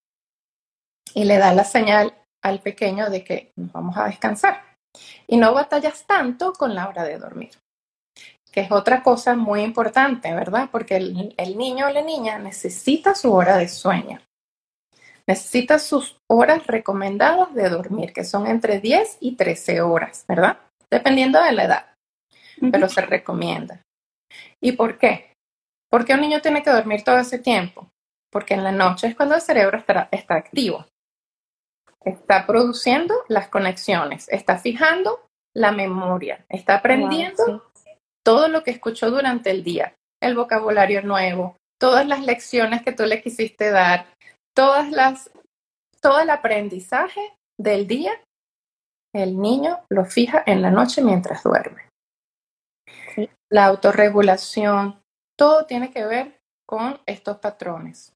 y 1.15 1.25
le 1.25 1.39
da 1.39 1.55
la 1.55 1.63
señal 1.63 2.15
al 2.43 2.61
pequeño 2.61 3.11
de 3.11 3.23
que 3.23 3.53
nos 3.57 3.73
vamos 3.73 3.97
a 3.97 4.07
descansar. 4.07 4.63
Y 5.27 5.37
no 5.37 5.55
batallas 5.55 6.05
tanto 6.07 6.53
con 6.53 6.75
la 6.75 6.89
hora 6.89 7.05
de 7.05 7.19
dormir, 7.19 7.51
que 8.51 8.61
es 8.61 8.73
otra 8.73 9.03
cosa 9.03 9.37
muy 9.37 9.63
importante, 9.63 10.35
¿verdad? 10.35 10.69
Porque 10.71 10.97
el, 10.97 11.35
el 11.37 11.57
niño 11.57 11.87
o 11.87 11.91
la 11.91 12.03
niña 12.03 12.39
necesita 12.39 13.15
su 13.15 13.33
hora 13.33 13.57
de 13.57 13.69
sueño. 13.69 14.21
Necesita 15.27 15.79
sus 15.79 16.19
horas 16.29 16.67
recomendadas 16.67 17.55
de 17.55 17.69
dormir, 17.71 18.13
que 18.13 18.25
son 18.25 18.47
entre 18.47 18.81
10 18.81 19.19
y 19.21 19.37
13 19.37 19.81
horas, 19.81 20.25
¿verdad? 20.29 20.59
Dependiendo 20.91 21.41
de 21.41 21.53
la 21.53 21.65
edad, 21.65 21.87
pero 22.71 22.89
se 22.89 23.01
recomienda. 23.01 23.81
¿Y 24.61 24.73
por 24.73 24.99
qué? 24.99 25.33
¿Por 25.91 26.05
qué 26.05 26.15
un 26.15 26.21
niño 26.21 26.41
tiene 26.41 26.63
que 26.63 26.71
dormir 26.71 27.05
todo 27.05 27.19
ese 27.19 27.39
tiempo? 27.39 27.89
Porque 28.31 28.55
en 28.55 28.65
la 28.65 28.73
noche 28.73 29.09
es 29.09 29.17
cuando 29.17 29.35
el 29.35 29.41
cerebro 29.41 29.79
está, 29.79 30.09
está 30.11 30.35
activo 30.35 30.87
está 32.05 32.47
produciendo 32.47 33.15
las 33.29 33.49
conexiones, 33.49 34.29
está 34.29 34.59
fijando 34.59 35.27
la 35.55 35.73
memoria, 35.73 36.45
está 36.49 36.77
aprendiendo 36.77 37.71
todo 38.25 38.49
lo 38.49 38.63
que 38.63 38.71
escuchó 38.71 39.11
durante 39.11 39.51
el 39.51 39.65
día, 39.65 39.95
el 40.23 40.35
vocabulario 40.35 41.03
nuevo, 41.03 41.57
todas 41.81 42.07
las 42.07 42.25
lecciones 42.25 42.83
que 42.83 42.93
tú 42.93 43.05
le 43.05 43.23
quisiste 43.23 43.71
dar, 43.71 44.07
todas 44.55 44.91
las, 44.91 45.31
todo 46.01 46.21
el 46.21 46.31
aprendizaje 46.31 47.21
del 47.59 47.87
día, 47.87 48.13
el 49.15 49.41
niño 49.41 49.85
lo 49.91 50.05
fija 50.05 50.43
en 50.47 50.61
la 50.63 50.71
noche 50.71 51.03
mientras 51.03 51.43
duerme. 51.43 51.89
La 53.55 53.67
autorregulación, 53.67 55.01
todo 55.39 55.65
tiene 55.65 55.93
que 55.93 56.05
ver 56.05 56.41
con 56.67 56.99
estos 57.07 57.39
patrones 57.39 58.13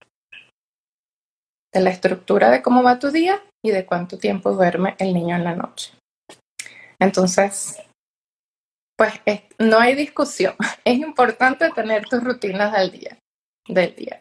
de 1.73 1.81
la 1.81 1.91
estructura 1.91 2.51
de 2.51 2.61
cómo 2.61 2.83
va 2.83 2.99
tu 2.99 3.13
día 3.13 3.41
y 3.65 3.71
de 3.71 3.87
cuánto 3.87 4.19
tiempo 4.19 4.51
duerme 4.51 4.97
el 4.99 5.15
niño 5.15 5.37
en 5.37 5.45
la 5.45 5.55
noche. 5.55 5.93
Entonces, 6.99 7.81
pues 8.97 9.13
no 9.61 9.79
hay 9.79 9.95
discusión. 9.95 10.57
Es 10.85 10.99
importante 10.99 11.71
tener 11.71 12.05
tus 12.07 12.25
rutinas 12.25 12.73
del 12.73 12.91
día, 12.91 13.17
del 13.69 13.95
día. 13.95 14.21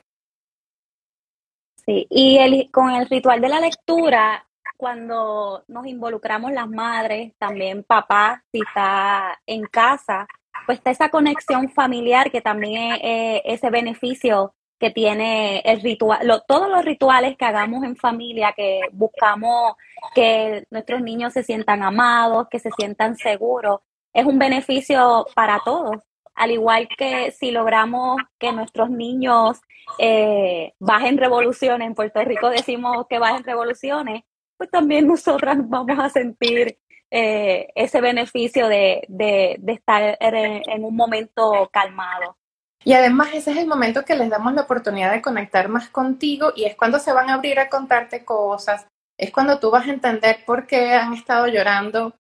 Sí, 1.84 2.06
y 2.12 2.38
el, 2.38 2.70
con 2.70 2.92
el 2.92 3.10
ritual 3.10 3.42
de 3.42 3.50
la 3.50 3.60
lectura, 3.60 4.48
cuando 4.78 5.64
nos 5.68 5.88
involucramos 5.88 6.52
las 6.52 6.70
madres, 6.70 7.34
también 7.40 7.84
papá, 7.84 8.44
si 8.52 8.60
está 8.60 9.42
en 9.48 9.64
casa, 9.64 10.28
pues 10.68 10.80
está 10.80 10.92
esa 10.92 11.10
conexión 11.10 11.70
familiar 11.70 12.30
que 12.30 12.42
también 12.42 13.00
es 13.02 13.42
ese 13.46 13.70
beneficio 13.70 14.54
que 14.80 14.92
tiene 14.92 15.60
el 15.62 15.82
ritual, 15.82 16.44
todos 16.46 16.70
los 16.70 16.84
rituales 16.84 17.38
que 17.38 17.46
hagamos 17.46 17.84
en 17.86 17.96
familia, 17.96 18.54
que 18.56 18.82
buscamos 18.92 19.76
que 20.14 20.66
nuestros 20.70 21.02
niños 21.02 21.34
se 21.34 21.44
sientan 21.44 21.84
amados, 21.84 22.48
que 22.52 22.60
se 22.60 22.70
sientan 22.78 23.16
seguros, 23.16 23.80
es 24.14 24.26
un 24.26 24.38
beneficio 24.38 25.26
para 25.34 25.62
todos. 25.64 26.04
Al 26.36 26.52
igual 26.52 26.90
que 26.98 27.32
si 27.32 27.52
logramos 27.52 28.18
que 28.38 28.52
nuestros 28.52 28.90
niños 28.90 29.60
eh, 29.98 30.74
bajen 30.80 31.18
revoluciones, 31.18 31.88
en 31.88 31.96
Puerto 31.96 32.22
Rico 32.24 32.50
decimos 32.50 33.08
que 33.10 33.20
bajen 33.20 33.46
revoluciones, 33.46 34.24
pues 34.58 34.70
también 34.70 35.08
nosotras 35.08 35.58
vamos 35.70 35.98
a 35.98 36.10
sentir 36.10 36.78
eh, 37.12 37.70
ese 37.76 38.02
beneficio 38.02 38.68
de, 38.68 39.06
de, 39.08 39.60
estar 39.68 40.18
en 40.20 40.84
un 40.84 40.96
momento 40.96 41.70
calmado. 41.72 42.38
Y 42.84 42.94
además 42.94 43.30
ese 43.34 43.52
es 43.52 43.58
el 43.58 43.68
momento 43.68 44.06
que 44.06 44.16
les 44.16 44.30
damos 44.30 44.54
la 44.54 44.62
oportunidad 44.62 45.12
de 45.12 45.22
conectar 45.22 45.68
más 45.68 45.90
contigo 45.90 46.54
y 46.56 46.66
es 46.66 46.76
cuando 46.76 47.00
se 47.00 47.12
van 47.12 47.30
a 47.30 47.34
abrir 47.34 47.60
a 47.60 47.70
contarte 47.70 48.24
cosas, 48.24 48.88
es 49.18 49.32
cuando 49.32 49.60
tú 49.60 49.72
vas 49.72 49.88
a 49.88 49.92
entender 49.92 50.46
por 50.46 50.68
qué 50.68 50.94
han 50.94 51.14
estado 51.14 51.48
llorando 51.48 52.16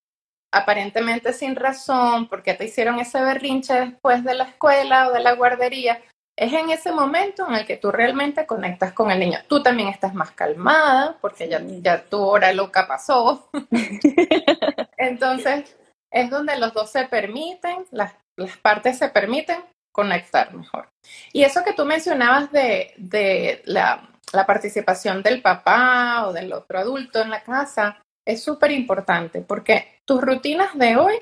aparentemente 0.51 1.34
sin 1.34 1.56
razón, 1.56 2.27
por 2.27 2.41
qué 2.41 2.53
te 2.53 2.65
hicieron 2.65 3.00
ese 3.00 3.22
berrinche 3.22 3.74
después 3.74 4.24
de 4.24 4.34
la 4.34 4.46
escuela 4.46 5.10
o 5.10 5.13
de 5.13 5.20
la 5.20 5.34
guardería. 5.34 6.01
Es 6.38 6.53
en 6.53 6.70
ese 6.70 6.91
momento 6.91 7.48
en 7.48 7.56
el 7.56 7.65
que 7.65 7.77
tú 7.77 7.91
realmente 7.91 8.46
conectas 8.46 8.94
con 8.94 9.10
el 9.10 9.20
niño. 9.20 9.39
Tú 9.48 9.63
también 9.63 9.89
estás 9.89 10.13
más 10.13 10.32
calmada 10.32 11.17
porque 11.20 11.50
ya, 11.50 11.60
ya 11.60 12.03
tu 12.03 12.22
hora 12.22 12.53
loca 12.53 12.88
pasó. 12.88 13.50
Entonces, 14.98 15.75
es 16.12 16.29
donde 16.29 16.58
los 16.58 16.74
dos 16.74 16.91
se 16.91 17.06
permiten, 17.06 17.86
las, 17.91 18.13
las 18.38 18.56
partes 18.58 18.98
se 19.00 19.10
permiten 19.10 19.63
conectar 19.91 20.53
mejor. 20.53 20.89
Y 21.34 21.44
eso 21.44 21.63
que 21.63 21.74
tú 21.74 21.84
mencionabas 21.84 22.51
de, 22.51 23.63
la, 23.65 24.08
participación 24.46 25.24
del 25.24 25.41
papá 25.41 26.27
o 26.27 26.34
del 26.34 26.53
otro 26.53 26.77
adulto 26.77 27.20
en 27.20 27.32
la 27.32 27.41
casa 27.41 28.00
es 28.24 28.44
súper 28.44 28.72
importante 28.72 29.41
porque 29.41 30.00
tus 30.06 30.22
rutinas 30.22 30.77
de 30.77 30.98
hoy 30.98 31.15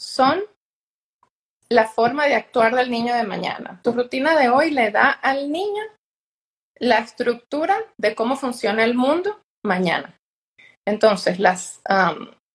son 0.00 0.42
la 1.72 1.86
forma 1.86 2.26
de 2.26 2.34
actuar 2.34 2.74
del 2.74 2.90
niño 2.90 3.14
de 3.14 3.24
mañana. 3.24 3.80
Tu 3.82 3.92
rutina 3.92 4.38
de 4.38 4.48
hoy 4.48 4.70
le 4.70 4.90
da 4.90 5.10
al 5.10 5.50
niño 5.50 5.82
la 6.78 6.98
estructura 6.98 7.76
de 7.98 8.14
cómo 8.14 8.36
funciona 8.36 8.84
el 8.84 8.94
mundo 8.94 9.40
mañana. 9.64 10.16
Entonces, 10.86 11.38
las, 11.38 11.80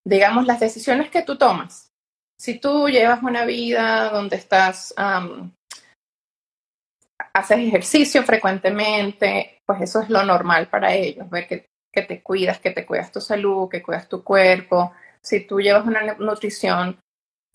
digamos, 0.06 0.46
las 0.46 0.60
decisiones 0.60 1.10
que 1.10 1.22
tú 1.22 1.38
tomas 1.38 1.88
si 2.40 2.60
tú 2.60 2.88
llevas 2.88 3.24
una 3.24 3.46
vida 3.46 4.10
donde 4.10 4.36
estás, 4.36 4.94
haces 7.34 7.58
ejercicio 7.58 8.24
frecuentemente, 8.24 9.60
pues 9.66 9.82
eso 9.82 10.02
es 10.02 10.10
lo 10.10 10.24
normal 10.24 10.70
para 10.70 10.94
ellos, 10.94 11.30
ver 11.30 11.48
que 11.48 11.68
te 12.02 12.22
cuidas, 12.22 12.60
que 12.60 12.72
te 12.72 12.86
cuidas 12.86 13.12
tu 13.12 13.20
salud, 13.20 13.70
que 13.70 13.82
cuidas 13.82 14.08
tu 14.08 14.24
cuerpo. 14.24 14.94
Si 15.20 15.48
tú 15.48 15.60
llevas 15.60 15.86
una 15.88 16.14
nutrición 16.20 17.00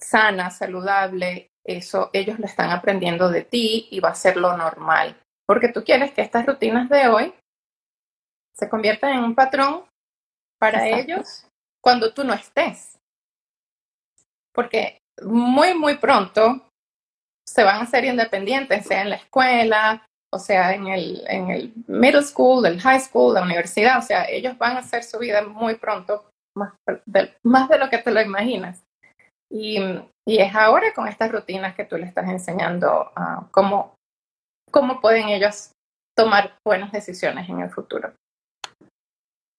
sana, 0.01 0.51
saludable, 0.51 1.52
eso 1.65 2.11
ellos 2.13 2.39
lo 2.39 2.47
están 2.47 2.71
aprendiendo 2.71 3.29
de 3.29 3.43
ti 3.43 3.89
y 3.91 4.01
va 4.01 4.11
a 4.11 4.15
ser 4.15 4.37
lo 4.37 4.57
normal. 4.57 5.17
Porque 5.47 5.69
tú 5.69 5.85
quieres 5.85 6.13
que 6.13 6.23
estas 6.23 6.47
rutinas 6.47 6.89
de 6.89 7.09
hoy 7.09 7.35
se 8.55 8.69
conviertan 8.69 9.13
en 9.13 9.25
un 9.25 9.35
patrón 9.35 9.85
para 10.59 10.87
ellos 10.89 11.47
cuando 11.83 12.13
tú 12.13 12.25
no 12.25 12.33
estés 12.33 12.93
porque 14.53 14.99
muy, 15.23 15.75
muy 15.75 15.97
pronto 15.97 16.69
se 17.47 17.65
van 17.65 17.83
a 17.83 17.87
ser 17.87 18.05
independientes, 18.05 18.87
sea 18.87 19.03
en 19.03 19.11
la 19.11 19.17
escuela, 19.17 20.07
o 20.33 20.39
sea, 20.39 20.73
en 20.75 20.87
el, 20.87 21.25
en 21.27 21.51
el 21.51 21.73
middle 21.87 22.23
school, 22.23 22.65
el 22.65 22.81
high 22.81 23.01
school, 23.01 23.35
la 23.35 23.43
universidad, 23.43 23.99
o 23.99 24.03
sea, 24.03 24.25
ellos 24.29 24.57
van 24.57 24.77
a 24.77 24.81
hacer 24.81 25.03
su 25.03 25.19
vida 25.19 25.43
muy 25.43 25.75
pronto, 25.75 26.31
más 26.57 26.73
de, 27.07 27.35
más 27.43 27.69
de 27.69 27.79
lo 27.79 27.91
que 27.91 27.99
te 27.99 28.11
lo 28.11 28.21
imaginas. 28.21 28.83
Y, 29.55 29.79
es 30.25 30.55
ahora 30.55 30.95
con 30.95 31.07
estas 31.09 31.31
rutinas 31.31 31.75
que 31.75 31.85
tú 31.85 31.99
le 31.99 32.07
estás 32.07 32.29
enseñando 32.29 33.13
cómo, 33.51 33.95
cómo 34.71 35.01
pueden 35.01 35.29
ellos 35.29 35.73
tomar 36.17 36.57
buenas 36.65 36.91
decisiones 36.91 37.49
en 37.49 37.61
el 37.61 37.71
futuro. 37.71 38.15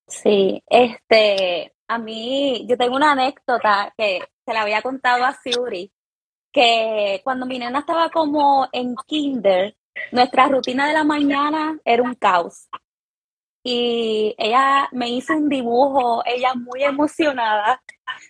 Sí, 0.08 0.64
este, 0.68 1.74
a 1.88 1.98
mí, 2.00 2.66
yo 2.68 2.76
tengo 2.76 2.96
una 2.96 3.12
anécdota 3.12 3.94
que 3.96 4.22
se 4.46 4.54
la 4.54 4.64
había 4.64 4.82
contado 4.82 5.26
a 5.26 5.38
Suri, 5.44 5.92
que 6.52 7.22
cuando 7.24 7.46
mi 7.46 7.60
nena 7.60 7.80
estaba 7.80 8.10
como 8.10 8.68
en 8.72 8.96
kinder, 9.06 9.76
nuestra 10.12 10.48
rutina 10.48 10.88
de 10.88 10.94
la 10.94 11.04
mañana 11.04 11.80
era 11.86 12.02
un 12.02 12.16
caos. 12.16 12.68
Y 13.64 14.34
ella 14.38 14.90
me 14.92 15.10
hizo 15.10 15.34
un 15.34 15.50
dibujo, 15.50 16.24
ella 16.26 16.54
muy 16.56 16.84
emocionada, 16.84 17.82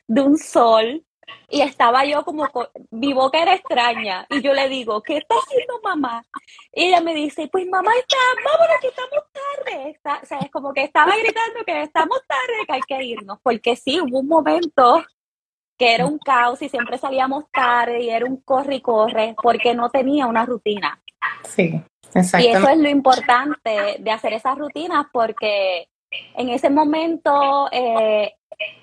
de 0.07 0.21
un 0.21 0.37
sol 0.37 1.05
y 1.49 1.61
estaba 1.61 2.05
yo 2.05 2.23
como, 2.23 2.49
mi 2.91 3.13
boca 3.13 3.41
era 3.41 3.55
extraña. 3.55 4.25
Y 4.29 4.41
yo 4.41 4.53
le 4.53 4.69
digo, 4.69 5.01
¿qué 5.01 5.17
está 5.17 5.35
haciendo 5.35 5.79
mamá? 5.83 6.25
Y 6.73 6.85
ella 6.85 7.01
me 7.01 7.13
dice, 7.13 7.47
pues 7.51 7.67
mamá 7.67 7.91
está, 7.95 8.17
vámonos 8.43 8.81
que 8.81 8.87
estamos 8.87 9.23
tarde. 9.31 9.99
o 10.23 10.25
sea, 10.25 10.39
es 10.39 10.51
como 10.51 10.73
que 10.73 10.83
estaba 10.83 11.15
gritando 11.15 11.63
que 11.65 11.83
estamos 11.83 12.19
tarde, 12.27 12.65
que 12.65 12.73
hay 12.73 12.81
que 12.81 13.03
irnos. 13.03 13.39
Porque 13.43 13.75
sí, 13.75 14.01
hubo 14.01 14.19
un 14.19 14.27
momento 14.27 15.03
que 15.77 15.93
era 15.93 16.05
un 16.05 16.17
caos 16.19 16.61
y 16.61 16.69
siempre 16.69 16.97
salíamos 16.97 17.45
tarde 17.51 18.01
y 18.01 18.09
era 18.09 18.25
un 18.25 18.37
corre 18.37 18.75
y 18.75 18.81
corre 18.81 19.35
porque 19.41 19.73
no 19.73 19.89
tenía 19.89 20.27
una 20.27 20.45
rutina. 20.45 21.01
Sí, 21.43 21.81
exacto. 22.13 22.47
Y 22.47 22.51
eso 22.51 22.69
es 22.69 22.77
lo 22.77 22.89
importante 22.89 23.97
de 23.99 24.11
hacer 24.11 24.33
esas 24.33 24.57
rutinas 24.57 25.07
porque 25.11 25.87
en 26.35 26.49
ese 26.49 26.69
momento 26.69 27.69
eh, 27.71 28.35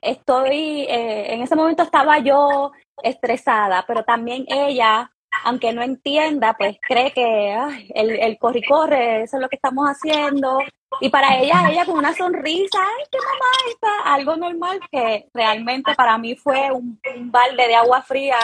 estoy, 0.03 0.87
eh, 0.89 1.35
en 1.35 1.43
ese 1.43 1.57
momento 1.57 1.83
estaba 1.83 2.19
yo 2.19 2.73
estresada, 3.03 3.85
pero 3.87 4.05
también 4.05 4.45
ella, 4.49 5.11
aunque 5.45 5.73
no 5.73 5.83
entienda, 5.83 6.55
pues 6.59 6.79
cree 6.81 7.13
que 7.13 7.55
el, 7.95 8.11
el 8.11 8.39
corre 8.39 8.63
corre, 8.67 9.23
eso 9.23 9.37
es 9.37 9.43
lo 9.43 9.49
que 9.49 9.57
estamos 9.57 9.87
haciendo. 9.87 10.59
Y 11.01 11.09
para 11.09 11.39
ella, 11.39 11.71
ella 11.71 11.85
con 11.85 11.99
una 11.99 12.13
sonrisa, 12.13 12.79
ay, 12.81 13.05
qué 13.11 13.19
mamá 13.19 13.47
está, 13.69 14.15
algo 14.15 14.37
normal 14.37 14.81
que 14.91 15.29
realmente 15.33 15.95
para 15.95 16.19
mí 16.19 16.35
fue 16.35 16.71
un, 16.73 17.01
balde 17.31 17.69
de 17.69 17.75
agua 17.77 18.03
fría. 18.03 18.37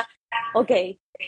Ok, 0.54 0.70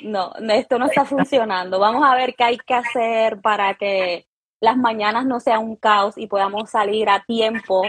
no, 0.02 0.32
esto 0.50 0.78
no 0.78 0.86
está 0.86 1.04
funcionando. 1.04 1.80
Vamos 1.80 2.04
a 2.04 2.14
ver 2.14 2.34
qué 2.34 2.44
hay 2.44 2.58
que 2.58 2.74
hacer 2.74 3.40
para 3.40 3.74
que 3.74 4.26
las 4.60 4.76
mañanas 4.76 5.26
no 5.26 5.40
sean 5.40 5.60
un 5.60 5.76
caos 5.76 6.16
y 6.16 6.26
podamos 6.26 6.70
salir 6.70 7.08
a 7.08 7.24
tiempo 7.24 7.82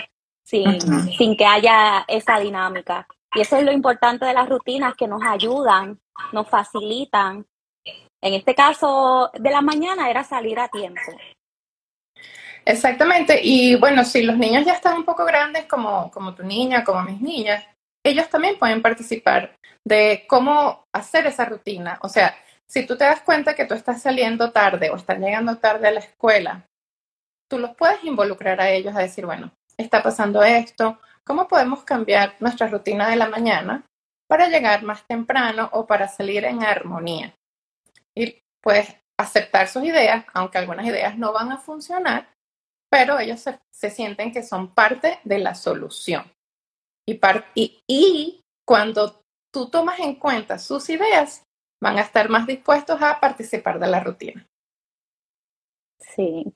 sin, 0.49 0.79
sin 1.17 1.37
que 1.37 1.45
haya 1.45 2.03
esa 2.07 2.39
dinámica. 2.39 3.07
Y 3.35 3.41
eso 3.41 3.57
es 3.57 3.63
lo 3.63 3.71
importante 3.71 4.25
de 4.25 4.33
las 4.33 4.49
rutinas 4.49 4.95
que 4.95 5.07
nos 5.07 5.21
ayudan, 5.23 5.99
nos 6.31 6.49
facilitan. 6.49 7.45
En 8.21 8.33
este 8.33 8.55
caso 8.55 9.29
de 9.33 9.51
la 9.51 9.61
mañana 9.61 10.09
era 10.09 10.23
salir 10.23 10.59
a 10.59 10.67
tiempo. 10.67 11.11
Exactamente. 12.65 13.39
Y 13.41 13.75
bueno, 13.75 14.03
si 14.03 14.23
los 14.23 14.37
niños 14.37 14.65
ya 14.65 14.73
están 14.73 14.97
un 14.97 15.05
poco 15.05 15.23
grandes, 15.25 15.65
como, 15.65 16.09
como 16.11 16.33
tu 16.33 16.43
niña, 16.43 16.83
como 16.83 17.03
mis 17.03 17.21
niñas, 17.21 17.63
ellos 18.03 18.29
también 18.29 18.57
pueden 18.57 18.81
participar 18.81 19.55
de 19.87 20.25
cómo 20.27 20.83
hacer 20.93 21.27
esa 21.27 21.45
rutina. 21.45 21.99
O 22.01 22.09
sea, 22.09 22.35
si 22.67 22.85
tú 22.85 22.97
te 22.97 23.05
das 23.05 23.21
cuenta 23.21 23.55
que 23.55 23.65
tú 23.65 23.75
estás 23.75 24.01
saliendo 24.01 24.51
tarde 24.51 24.89
o 24.89 24.95
están 24.95 25.21
llegando 25.21 25.57
tarde 25.57 25.87
a 25.87 25.91
la 25.91 25.99
escuela, 25.99 26.65
tú 27.49 27.59
los 27.59 27.75
puedes 27.75 28.03
involucrar 28.03 28.59
a 28.61 28.69
ellos 28.71 28.95
a 28.95 28.99
decir, 28.99 29.25
bueno, 29.25 29.51
está 29.83 30.03
pasando 30.03 30.43
esto, 30.43 30.99
¿cómo 31.23 31.47
podemos 31.47 31.83
cambiar 31.83 32.35
nuestra 32.39 32.67
rutina 32.67 33.09
de 33.09 33.15
la 33.15 33.29
mañana 33.29 33.85
para 34.27 34.47
llegar 34.47 34.83
más 34.83 35.05
temprano 35.07 35.69
o 35.73 35.87
para 35.87 36.07
salir 36.07 36.45
en 36.45 36.63
armonía? 36.63 37.33
Y 38.15 38.41
pues 38.61 38.95
aceptar 39.17 39.67
sus 39.67 39.83
ideas, 39.83 40.25
aunque 40.33 40.57
algunas 40.57 40.85
ideas 40.85 41.17
no 41.17 41.33
van 41.33 41.51
a 41.51 41.57
funcionar, 41.57 42.29
pero 42.89 43.19
ellos 43.19 43.43
se, 43.71 43.89
sienten 43.89 44.31
que 44.31 44.43
son 44.43 44.73
parte 44.73 45.19
de 45.23 45.39
la 45.39 45.55
solución. 45.55 46.31
Y, 47.07 47.81
y, 47.87 48.41
cuando 48.65 49.21
tú 49.51 49.69
tomas 49.69 49.99
en 49.99 50.15
cuenta 50.15 50.59
sus 50.59 50.89
ideas, 50.89 51.43
van 51.81 51.97
a 51.97 52.01
estar 52.01 52.29
más 52.29 52.45
dispuestos 52.45 53.01
a 53.01 53.19
participar 53.19 53.79
de 53.79 53.87
la 53.87 53.99
rutina. 53.99 54.45
Sí. 55.99 56.53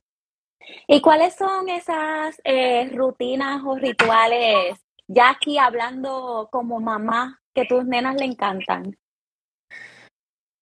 ¿Y 0.88 1.02
cuáles 1.02 1.36
son 1.36 1.70
esas 1.70 2.40
eh, 2.44 2.90
rutinas 2.94 3.62
o 3.66 3.76
rituales, 3.76 4.78
ya 5.08 5.32
aquí 5.32 5.58
hablando 5.58 6.50
como 6.52 6.80
mamá, 6.80 7.42
que 7.54 7.66
tus 7.66 7.86
nenas 7.86 8.16
le 8.16 8.26
encantan? 8.26 8.98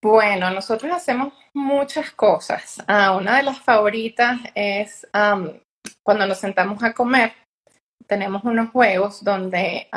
Bueno, 0.04 0.50
nosotros 0.50 0.92
hacemos 0.92 1.34
muchas 1.54 2.12
cosas. 2.12 2.84
Ah, 2.88 3.16
una 3.16 3.38
de 3.38 3.44
las 3.44 3.60
favoritas 3.60 4.40
es 4.56 5.08
cuando 6.04 6.26
nos 6.26 6.40
sentamos 6.40 6.84
a 6.84 6.94
comer, 6.94 7.34
tenemos 8.08 8.44
unos 8.44 8.72
juegos 8.72 9.24
donde 9.24 9.90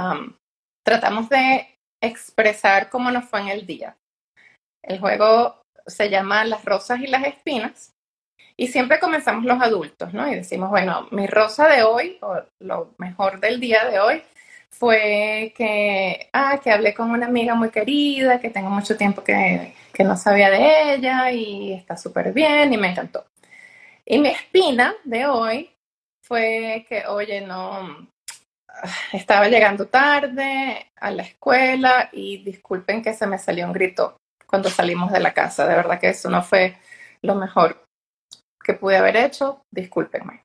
tratamos 0.85 1.29
de 1.31 1.79
expresar 2.03 2.91
cómo 2.91 3.11
nos 3.11 3.25
fue 3.25 3.41
en 3.41 3.49
el 3.49 3.67
día. 3.67 3.97
El 4.83 5.01
juego 5.01 5.63
se 5.87 6.11
llama 6.11 6.45
Las 6.45 6.65
rosas 6.65 7.01
y 7.01 7.07
las 7.07 7.25
espinas. 7.25 7.94
Y 8.57 8.69
siempre 8.69 9.01
comenzamos 9.01 9.45
los 9.45 9.61
adultos, 9.61 10.15
¿no? 10.15 10.29
Y 10.31 10.37
decimos, 10.37 10.71
bueno, 10.71 11.09
mi 11.11 11.27
rosa 11.27 11.69
de 11.69 11.83
hoy, 11.83 12.19
o 12.23 12.41
lo 12.61 12.95
mejor 12.99 13.41
del 13.41 13.59
día 13.61 13.85
de 13.87 13.99
hoy, 13.99 14.23
fue 14.71 15.53
que, 15.57 16.29
ah, 16.33 16.61
que 16.63 16.71
hablé 16.71 16.95
con 16.95 17.11
una 17.11 17.27
amiga 17.27 17.55
muy 17.55 17.71
querida, 17.71 18.41
que 18.41 18.51
tengo 18.51 18.71
mucho 18.71 18.97
tiempo 18.97 19.23
que, 19.25 19.75
que 19.93 20.05
no 20.05 20.17
sabía 20.17 20.51
de 20.51 20.95
ella 20.95 21.31
y 21.33 21.73
está 21.73 21.97
súper 21.97 22.33
bien 22.33 22.73
y 22.73 22.77
me 22.77 22.91
encantó. 22.91 23.27
Y 24.05 24.19
mi 24.19 24.29
espina 24.29 24.95
de 25.05 25.27
hoy 25.27 25.71
fue 26.23 26.87
que, 26.89 27.07
oye, 27.07 27.41
no, 27.41 28.09
estaba 29.13 29.49
llegando 29.49 29.87
tarde 29.87 30.91
a 30.97 31.11
la 31.11 31.23
escuela 31.23 32.09
y 32.13 32.39
disculpen 32.45 33.03
que 33.03 33.15
se 33.15 33.27
me 33.27 33.39
salió 33.39 33.67
un 33.67 33.73
grito 33.73 34.17
cuando 34.47 34.71
salimos 34.71 35.13
de 35.13 35.21
la 35.21 35.33
casa. 35.35 35.67
De 35.67 35.75
verdad 35.75 36.01
que 36.01 36.11
eso 36.11 36.31
no 36.31 36.43
fue 36.43 36.77
lo 37.23 37.35
mejor 37.35 37.84
que 38.65 38.75
pude 38.75 38.97
haber 38.97 39.17
hecho. 39.17 39.63
Discúlpenme. 39.73 40.43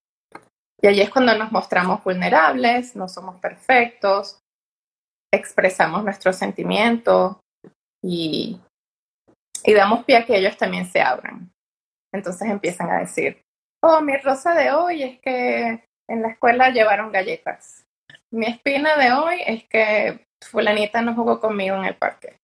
Y 0.82 0.88
allí 0.88 1.01
es 1.01 1.10
cuando 1.10 1.36
nos 1.36 1.51
mostramos 1.51 2.03
vulnerables, 2.03 2.95
no 2.95 3.10
somos 3.10 3.39
perfectos, 3.39 4.39
expresamos 5.34 6.03
nuestros 6.03 6.38
sentimientos 6.38 7.38
y, 8.03 8.60
y 9.63 9.73
damos 9.73 10.05
pie 10.05 10.17
a 10.17 10.25
que 10.25 10.38
ellos 10.38 10.55
también 10.58 10.86
se 10.86 11.01
abran. 11.01 11.51
Entonces 12.13 12.49
empiezan 12.49 12.89
a 12.89 12.99
decir, 12.99 13.41
oh, 13.84 14.01
mi 14.01 14.15
rosa 14.17 14.53
de 14.55 14.71
hoy 14.71 15.03
es 15.03 15.19
que 15.19 15.84
en 16.10 16.21
la 16.21 16.29
escuela 16.29 16.69
llevaron 16.69 17.12
galletas. 17.12 17.86
Mi 18.32 18.45
espina 18.45 18.95
de 18.95 19.12
hoy 19.12 19.41
es 19.45 19.67
que 19.67 20.25
fulanita 20.43 21.01
no 21.01 21.13
jugó 21.13 21.39
conmigo 21.39 21.75
en 21.75 21.86
el 21.86 21.95
parque. 21.95 22.38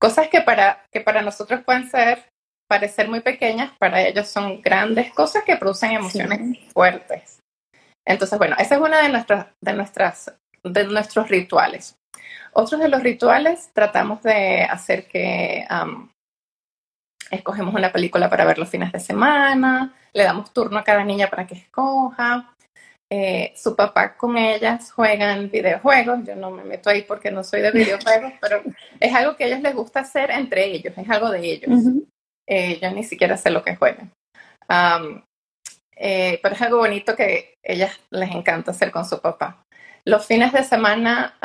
Cosas 0.00 0.28
que 0.28 0.42
para, 0.42 0.84
que 0.92 1.00
para 1.00 1.22
nosotros 1.22 1.62
pueden 1.64 1.88
ser, 1.88 2.30
parecer 2.68 3.08
muy 3.08 3.20
pequeñas, 3.20 3.72
para 3.78 4.02
ellos 4.02 4.28
son 4.28 4.60
grandes 4.60 5.12
cosas 5.12 5.44
que 5.44 5.56
producen 5.56 5.92
emociones 5.92 6.58
fuertes. 6.72 7.40
Entonces, 8.06 8.38
bueno, 8.38 8.56
esa 8.58 8.76
es 8.76 8.80
una 8.80 9.02
de 9.02 9.08
nuestras, 9.08 9.46
de 9.60 9.72
nuestras, 9.72 10.32
de 10.62 10.84
nuestros 10.84 11.28
rituales. 11.28 11.96
Otros 12.52 12.80
de 12.80 12.88
los 12.88 13.02
rituales 13.02 13.70
tratamos 13.74 14.22
de 14.22 14.62
hacer 14.62 15.06
que 15.06 15.66
escogemos 17.30 17.74
una 17.74 17.92
película 17.92 18.30
para 18.30 18.44
ver 18.44 18.58
los 18.58 18.68
fines 18.68 18.92
de 18.92 19.00
semana, 19.00 19.94
le 20.12 20.22
damos 20.22 20.52
turno 20.52 20.78
a 20.78 20.84
cada 20.84 21.04
niña 21.04 21.28
para 21.28 21.46
que 21.46 21.54
escoja. 21.54 22.52
Eh, 23.08 23.52
su 23.54 23.76
papá 23.76 24.16
con 24.16 24.36
ellas 24.36 24.90
juegan 24.90 25.48
videojuegos, 25.48 26.26
yo 26.26 26.34
no 26.34 26.50
me 26.50 26.64
meto 26.64 26.90
ahí 26.90 27.02
porque 27.02 27.30
no 27.30 27.44
soy 27.44 27.60
de 27.60 27.70
videojuegos, 27.72 28.32
pero 28.40 28.62
es 28.98 29.14
algo 29.14 29.36
que 29.36 29.44
a 29.44 29.46
ellos 29.48 29.60
les 29.60 29.74
gusta 29.74 30.00
hacer 30.00 30.30
entre 30.30 30.64
ellos, 30.64 30.92
es 30.96 31.10
algo 31.10 31.30
de 31.30 31.40
ellos. 31.40 31.70
Eh, 32.48 32.78
yo 32.80 32.90
ni 32.90 33.04
siquiera 33.04 33.36
sé 33.36 33.50
lo 33.50 33.62
que 33.62 33.76
juegan. 33.76 34.12
Eh, 35.98 36.38
pero 36.42 36.54
es 36.54 36.62
algo 36.62 36.78
bonito 36.78 37.16
que 37.16 37.54
ellas 37.64 37.98
les 38.10 38.30
encanta 38.30 38.70
hacer 38.70 38.90
con 38.90 39.04
su 39.04 39.20
papá. 39.20 39.62
Los 40.04 40.26
fines 40.26 40.52
de 40.52 40.62
semana 40.62 41.36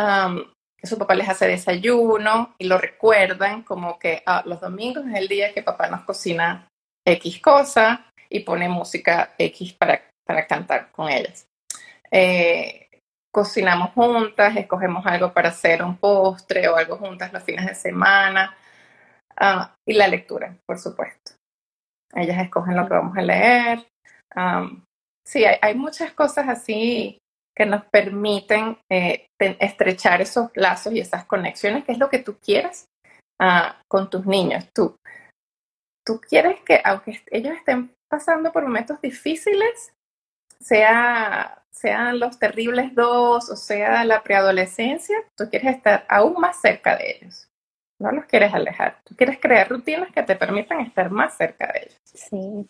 su 0.84 0.98
papá 0.98 1.16
les 1.16 1.30
hace 1.30 1.48
desayuno 1.48 2.56
y 2.58 2.68
lo 2.68 2.78
recuerdan 2.78 3.64
como 3.64 4.00
que 4.00 4.24
ah, 4.26 4.44
los 4.46 4.60
domingos 4.62 5.06
es 5.08 5.16
el 5.16 5.28
día 5.28 5.54
que 5.54 5.64
papá 5.64 5.88
nos 5.88 6.02
cocina 6.02 6.68
X 7.06 7.40
cosa 7.40 8.10
y 8.30 8.42
pone 8.42 8.68
música 8.70 9.34
X 9.38 9.74
para, 9.74 10.02
para 10.26 10.48
cantar 10.48 10.92
con 10.92 11.10
ellas. 11.10 11.46
Eh, 12.10 12.90
cocinamos 13.32 13.92
juntas, 13.92 14.56
escogemos 14.58 15.06
algo 15.06 15.34
para 15.34 15.50
hacer 15.50 15.84
un 15.84 15.98
postre 15.98 16.68
o 16.68 16.76
algo 16.76 16.98
juntas 16.98 17.32
los 17.32 17.44
fines 17.44 17.66
de 17.66 17.76
semana. 17.76 18.56
Ah, 19.38 19.74
y 19.88 19.94
la 19.94 20.08
lectura, 20.08 20.58
por 20.68 20.78
supuesto. 20.78 21.34
Ellas 22.14 22.42
escogen 22.42 22.76
lo 22.76 22.88
que 22.88 22.94
vamos 22.94 23.18
a 23.18 23.22
leer. 23.22 23.88
sí, 25.26 25.46
hay, 25.46 25.58
hay, 25.62 25.76
muchas 25.76 26.14
cosas 26.14 26.48
así 26.50 27.18
que 27.56 27.66
nos 27.66 27.86
permiten 27.86 28.78
eh, 28.92 29.28
estrechar 29.40 30.22
esos 30.22 30.50
lazos 30.56 30.94
y 30.94 31.00
esas 31.00 31.26
conexiones, 31.26 31.84
que 31.84 31.92
es 31.94 31.98
lo 31.98 32.10
que 32.10 32.20
tú 32.20 32.38
quieres 32.40 32.86
ah, 33.40 33.82
con 33.90 34.10
tus 34.10 34.26
niños. 34.26 34.68
Tú, 34.74 34.96
tú 36.06 36.20
quieres 36.22 36.62
que, 36.62 36.82
aunque 36.84 37.22
ellos 37.28 37.56
estén 37.56 37.92
pasando 38.10 38.52
por 38.52 38.64
momentos 38.64 39.02
difíciles, 39.02 39.94
sea, 40.62 41.64
sean 41.72 42.20
los 42.20 42.38
terribles 42.38 42.94
dos 42.94 43.50
o 43.50 43.56
sea 43.56 44.06
la 44.06 44.22
preadolescencia, 44.24 45.18
tú 45.38 45.50
quieres 45.50 45.76
estar 45.76 46.06
aún 46.08 46.36
más 46.40 46.62
cerca 46.62 46.96
de 46.98 47.18
ellos. 47.18 47.48
No 48.02 48.12
los 48.12 48.26
quieres 48.26 48.52
alejar. 48.54 48.98
Tú 49.04 49.16
quieres 49.16 49.40
crear 49.40 49.70
rutinas 49.70 50.12
que 50.12 50.24
te 50.24 50.36
permitan 50.36 50.80
estar 50.82 51.12
más 51.12 51.38
cerca 51.38 51.72
de 51.72 51.82
ellos. 51.82 52.02
Sí. 52.04 52.68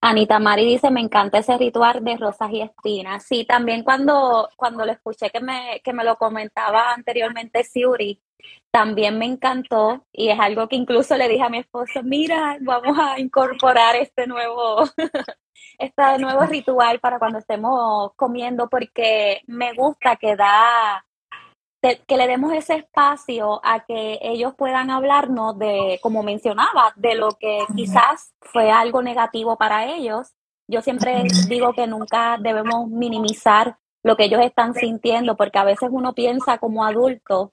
Anita 0.00 0.38
Mari 0.38 0.64
dice, 0.64 0.90
me 0.90 1.00
encanta 1.00 1.38
ese 1.38 1.56
ritual 1.58 2.02
de 2.02 2.16
rosas 2.16 2.50
y 2.50 2.62
espinas. 2.62 3.22
Sí, 3.24 3.44
también 3.44 3.84
cuando, 3.84 4.48
cuando 4.56 4.86
lo 4.86 4.92
escuché 4.92 5.28
que 5.30 5.40
me, 5.40 5.80
que 5.84 5.92
me 5.92 6.04
lo 6.04 6.16
comentaba 6.16 6.92
anteriormente 6.92 7.62
Siuri, 7.64 8.20
también 8.70 9.18
me 9.18 9.26
encantó 9.26 10.06
y 10.10 10.30
es 10.30 10.40
algo 10.40 10.68
que 10.68 10.76
incluso 10.76 11.16
le 11.16 11.28
dije 11.28 11.42
a 11.42 11.50
mi 11.50 11.58
esposo, 11.58 12.02
mira, 12.02 12.56
vamos 12.62 12.98
a 12.98 13.20
incorporar 13.20 13.94
este 13.96 14.26
nuevo, 14.26 14.84
este 15.78 16.18
nuevo 16.18 16.46
ritual 16.46 16.98
para 16.98 17.18
cuando 17.18 17.38
estemos 17.38 18.12
comiendo 18.16 18.68
porque 18.70 19.42
me 19.46 19.74
gusta 19.74 20.16
que 20.16 20.34
da, 20.34 21.04
que 21.80 22.16
le 22.16 22.26
demos 22.26 22.52
ese 22.52 22.74
espacio 22.74 23.60
a 23.64 23.84
que 23.84 24.18
ellos 24.22 24.54
puedan 24.56 24.90
hablarnos 24.90 25.58
de, 25.58 25.98
como 26.02 26.22
mencionaba, 26.22 26.92
de 26.96 27.14
lo 27.14 27.30
que 27.38 27.64
quizás 27.74 28.34
fue 28.40 28.70
algo 28.70 29.02
negativo 29.02 29.56
para 29.56 29.86
ellos. 29.86 30.34
Yo 30.68 30.82
siempre 30.82 31.24
digo 31.48 31.72
que 31.72 31.86
nunca 31.86 32.36
debemos 32.38 32.88
minimizar 32.88 33.78
lo 34.02 34.16
que 34.16 34.24
ellos 34.24 34.42
están 34.42 34.74
sintiendo, 34.74 35.36
porque 35.36 35.58
a 35.58 35.64
veces 35.64 35.88
uno 35.90 36.14
piensa 36.14 36.58
como 36.58 36.84
adulto, 36.84 37.52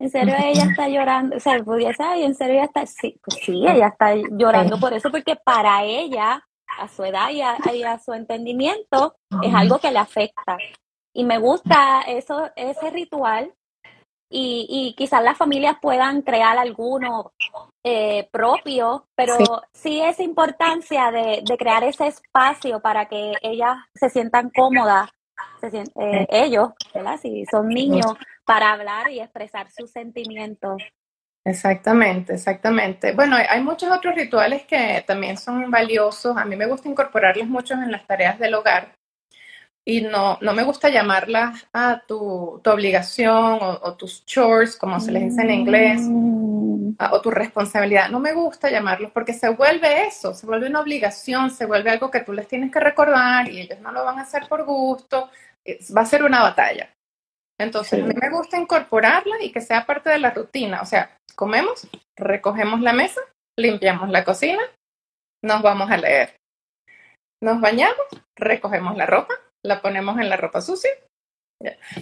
en 0.00 0.10
serio 0.10 0.34
ella 0.38 0.64
está 0.64 0.88
llorando, 0.88 1.36
o 1.36 1.40
sea, 1.40 1.58
pudiese, 1.62 2.02
ay, 2.02 2.22
en 2.22 2.34
serio 2.34 2.54
ella 2.54 2.64
está, 2.64 2.86
sí, 2.86 3.20
pues 3.24 3.40
sí, 3.44 3.66
ella 3.66 3.88
está 3.88 4.14
llorando 4.14 4.78
por 4.78 4.92
eso, 4.92 5.10
porque 5.10 5.34
para 5.34 5.82
ella, 5.84 6.44
a 6.78 6.88
su 6.88 7.02
edad 7.02 7.30
y 7.30 7.42
a, 7.42 7.98
su 7.98 8.12
entendimiento, 8.12 9.16
es 9.42 9.52
algo 9.52 9.78
que 9.78 9.90
le 9.90 9.98
afecta. 9.98 10.56
Y 11.12 11.24
me 11.24 11.38
gusta 11.38 12.02
eso, 12.02 12.48
ese 12.54 12.90
ritual 12.90 13.52
y, 14.30 14.66
y 14.68 14.94
quizás 14.94 15.22
las 15.22 15.36
familias 15.36 15.76
puedan 15.80 16.22
crear 16.22 16.58
alguno 16.58 17.32
eh, 17.82 18.28
propio, 18.30 19.06
pero 19.14 19.36
sí. 19.72 20.00
esa 20.00 20.22
importancia 20.22 21.10
de, 21.10 21.42
de, 21.44 21.56
crear 21.56 21.84
ese 21.84 22.08
espacio 22.08 22.80
para 22.80 23.06
que 23.06 23.32
ellas 23.40 23.76
se 23.94 24.10
sientan 24.10 24.50
cómodas, 24.50 25.10
eh, 25.62 26.26
ellos, 26.28 26.70
¿verdad? 26.92 27.18
Si 27.20 27.46
son 27.46 27.68
niños, 27.68 28.14
para 28.44 28.72
hablar 28.72 29.10
y 29.10 29.20
expresar 29.20 29.70
sus 29.70 29.90
sentimientos. 29.90 30.82
Exactamente, 31.44 32.34
exactamente. 32.34 33.12
Bueno, 33.12 33.36
hay 33.36 33.62
muchos 33.62 33.90
otros 33.90 34.14
rituales 34.14 34.66
que 34.66 35.02
también 35.06 35.38
son 35.38 35.70
valiosos. 35.70 36.36
A 36.36 36.44
mí 36.44 36.56
me 36.56 36.66
gusta 36.66 36.88
incorporarlos 36.88 37.46
muchos 37.46 37.78
en 37.78 37.90
las 37.90 38.06
tareas 38.06 38.38
del 38.38 38.54
hogar 38.54 38.97
y 39.88 40.02
no, 40.02 40.36
no 40.42 40.52
me 40.52 40.64
gusta 40.64 40.90
llamarlas 40.90 41.66
a 41.72 42.02
tu, 42.06 42.60
tu 42.62 42.70
obligación 42.70 43.58
o, 43.60 43.94
tus 43.96 44.22
chores, 44.26 44.76
como 44.76 45.00
se 45.00 45.10
les 45.10 45.22
dice 45.30 45.40
en 45.40 45.50
inglés, 45.50 46.02
mm. 46.02 46.96
o 47.10 47.20
tu 47.22 47.30
responsabilidad. 47.30 48.10
No 48.10 48.20
me 48.20 48.34
gusta 48.34 48.68
llamarlos 48.68 49.12
porque 49.12 49.32
se 49.32 49.48
vuelve 49.48 50.06
eso, 50.06 50.34
se 50.34 50.44
vuelve 50.44 50.68
una 50.68 50.80
obligación, 50.80 51.50
se 51.50 51.64
vuelve 51.64 51.88
algo 51.88 52.10
que 52.10 52.20
tú 52.20 52.34
les 52.34 52.46
tienes 52.46 52.70
que 52.70 52.80
recordar 52.80 53.48
y 53.48 53.60
ellos 53.60 53.80
no 53.80 53.90
lo 53.90 54.04
van 54.04 54.18
a 54.18 54.22
hacer 54.24 54.46
por 54.46 54.66
gusto. 54.66 55.30
Va 55.96 56.02
a 56.02 56.06
ser 56.06 56.22
una 56.22 56.42
batalla. 56.42 56.92
Entonces, 57.58 58.02
a 58.02 58.06
mí 58.06 58.14
me 58.14 58.28
gusta 58.28 58.58
incorporarla 58.58 59.42
y 59.42 59.50
que 59.50 59.62
sea 59.62 59.86
parte 59.86 60.10
de 60.10 60.18
la 60.18 60.32
rutina. 60.32 60.82
O 60.82 60.86
sea, 60.86 61.16
comemos, 61.34 61.88
recogemos 62.14 62.82
la 62.82 62.92
mesa, 62.92 63.22
limpiamos 63.58 64.10
la 64.10 64.22
cocina, 64.22 64.60
nos 65.42 65.62
vamos 65.62 65.90
a 65.90 65.96
leer. 65.96 66.36
Nos 67.42 67.58
bañamos, 67.58 68.06
recogemos 68.36 68.94
la 68.94 69.06
ropa, 69.06 69.34
la 69.64 69.80
ponemos 69.82 70.18
en 70.18 70.28
la 70.28 70.36
ropa 70.36 70.60
sucia, 70.60 70.90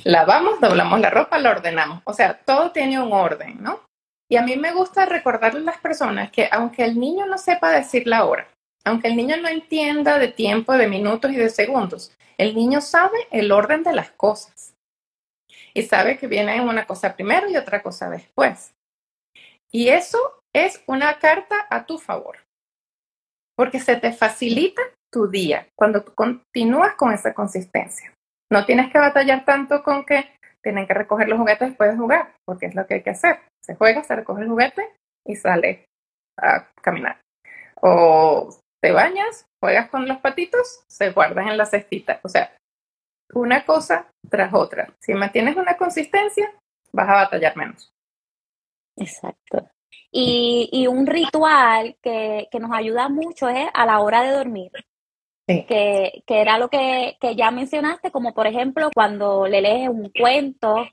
lavamos, 0.05 0.61
doblamos 0.61 1.01
la 1.01 1.11
ropa, 1.11 1.39
la 1.39 1.51
ordenamos. 1.51 2.03
O 2.05 2.13
sea, 2.13 2.39
todo 2.39 2.73
tiene 2.73 3.01
un 3.01 3.13
orden, 3.13 3.63
¿no? 3.63 3.81
Y 4.31 4.37
a 4.37 4.43
mí 4.43 4.57
me 4.57 4.73
gusta 4.73 5.07
recordarle 5.07 5.61
a 5.61 5.65
las 5.65 5.79
personas 5.79 6.31
que 6.31 6.49
aunque 6.51 6.85
el 6.85 6.99
niño 6.99 7.27
no 7.27 7.39
sepa 7.39 7.71
decir 7.71 8.07
la 8.07 8.25
hora, 8.25 8.49
aunque 8.85 9.09
el 9.09 9.17
niño 9.17 9.37
no 9.37 9.49
entienda 9.49 10.19
de 10.19 10.29
tiempo, 10.29 10.73
de 10.73 10.89
minutos 10.89 11.31
y 11.31 11.37
de 11.37 11.49
segundos, 11.49 12.13
el 12.39 12.55
niño 12.55 12.81
sabe 12.81 13.17
el 13.31 13.53
orden 13.53 13.83
de 13.83 13.93
las 13.93 14.11
cosas. 14.11 14.75
Y 15.75 15.83
sabe 15.83 16.19
que 16.19 16.27
viene 16.27 16.61
una 16.61 16.87
cosa 16.87 17.15
primero 17.15 17.49
y 17.49 17.57
otra 17.57 17.83
cosa 17.83 18.09
después. 18.09 18.73
Y 19.71 19.89
eso 19.89 20.19
es 20.55 20.83
una 20.87 21.19
carta 21.19 21.67
a 21.69 21.85
tu 21.85 21.99
favor, 21.99 22.39
porque 23.57 23.79
se 23.79 23.97
te 23.97 24.13
facilita 24.13 24.83
tu 25.17 25.27
día, 25.27 25.67
cuando 25.75 26.03
tú 26.03 26.13
continúas 26.15 26.95
con 26.95 27.11
esa 27.11 27.33
consistencia. 27.33 28.13
No 28.53 28.67
tienes 28.67 28.93
que 28.93 28.99
batallar 28.99 29.47
tanto 29.47 29.83
con 29.83 30.05
que 30.05 30.37
tienen 30.63 30.87
que 30.87 30.93
recoger 30.93 31.27
los 31.27 31.39
juguetes 31.39 31.71
después 31.71 31.91
de 31.91 31.97
jugar, 31.97 32.35
porque 32.45 32.67
es 32.67 32.75
lo 32.75 32.87
que 32.87 32.95
hay 32.95 33.03
que 33.03 33.11
hacer. 33.17 33.41
Se 33.65 33.75
juega, 33.77 34.05
se 34.05 34.15
recoge 34.15 34.43
el 34.43 34.51
juguete 34.51 34.93
y 35.27 35.35
sale 35.37 35.87
a 36.39 36.69
caminar. 36.83 37.19
O 37.77 38.55
te 38.83 38.93
bañas, 38.93 39.47
juegas 39.59 39.89
con 39.89 40.07
los 40.07 40.19
patitos, 40.19 40.85
se 40.87 41.13
guardan 41.13 41.49
en 41.49 41.57
la 41.57 41.65
cestita. 41.65 42.21
O 42.23 42.29
sea, 42.29 42.55
una 43.33 43.65
cosa 43.65 44.11
tras 44.29 44.53
otra. 44.53 44.93
Si 45.01 45.15
mantienes 45.15 45.57
una 45.57 45.79
consistencia, 45.79 46.53
vas 46.93 47.09
a 47.09 47.15
batallar 47.15 47.57
menos. 47.57 47.91
Exacto. 48.99 49.67
Y, 50.13 50.69
y 50.73 50.89
un 50.89 51.07
ritual 51.07 51.97
que, 52.03 52.49
que, 52.51 52.61
nos 52.61 52.73
ayuda 52.73 53.09
mucho 53.09 53.49
es 53.49 53.67
a 53.73 53.87
la 53.87 54.01
hora 54.01 54.21
de 54.21 54.33
dormir 54.33 54.71
que, 55.47 56.23
que, 56.27 56.41
era 56.41 56.59
lo 56.59 56.69
que, 56.69 57.17
que, 57.21 57.37
ya 57.37 57.51
mencionaste, 57.51 58.11
como 58.11 58.35
por 58.35 58.47
ejemplo 58.47 58.91
cuando 58.95 59.47
le 59.47 59.61
lees 59.61 59.89
un 59.89 60.11
cuento. 60.11 60.87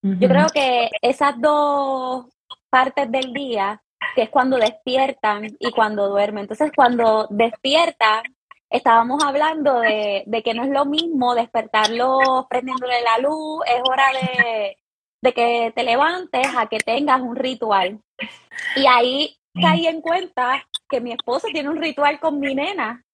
Yo 0.00 0.28
creo 0.28 0.46
que 0.54 0.90
esas 1.02 1.40
dos 1.40 2.26
partes 2.70 3.10
del 3.10 3.32
día, 3.32 3.82
que 4.14 4.22
es 4.22 4.30
cuando 4.30 4.56
despiertan 4.56 5.44
y 5.58 5.72
cuando 5.72 6.08
duermen. 6.08 6.42
Entonces, 6.42 6.70
cuando 6.74 7.26
despiertan, 7.30 8.22
estábamos 8.70 9.24
hablando 9.24 9.80
de, 9.80 10.22
de 10.26 10.42
que 10.42 10.54
no 10.54 10.62
es 10.62 10.70
lo 10.70 10.84
mismo 10.84 11.34
despertarlo 11.34 12.46
prendiéndole 12.48 13.02
la 13.02 13.18
luz, 13.18 13.62
es 13.66 13.80
hora 13.84 14.06
de, 14.12 14.76
de 15.20 15.32
que 15.32 15.72
te 15.74 15.82
levantes 15.82 16.46
a 16.56 16.66
que 16.66 16.78
tengas 16.78 17.20
un 17.20 17.34
ritual. 17.34 18.00
Y 18.76 18.86
ahí 18.86 19.36
caí 19.60 19.86
en 19.86 20.00
cuenta 20.00 20.64
que 20.88 21.00
mi 21.00 21.12
esposo 21.12 21.48
tiene 21.52 21.68
un 21.68 21.76
ritual 21.76 22.18
con 22.18 22.40
mi 22.40 22.54
nena, 22.54 23.04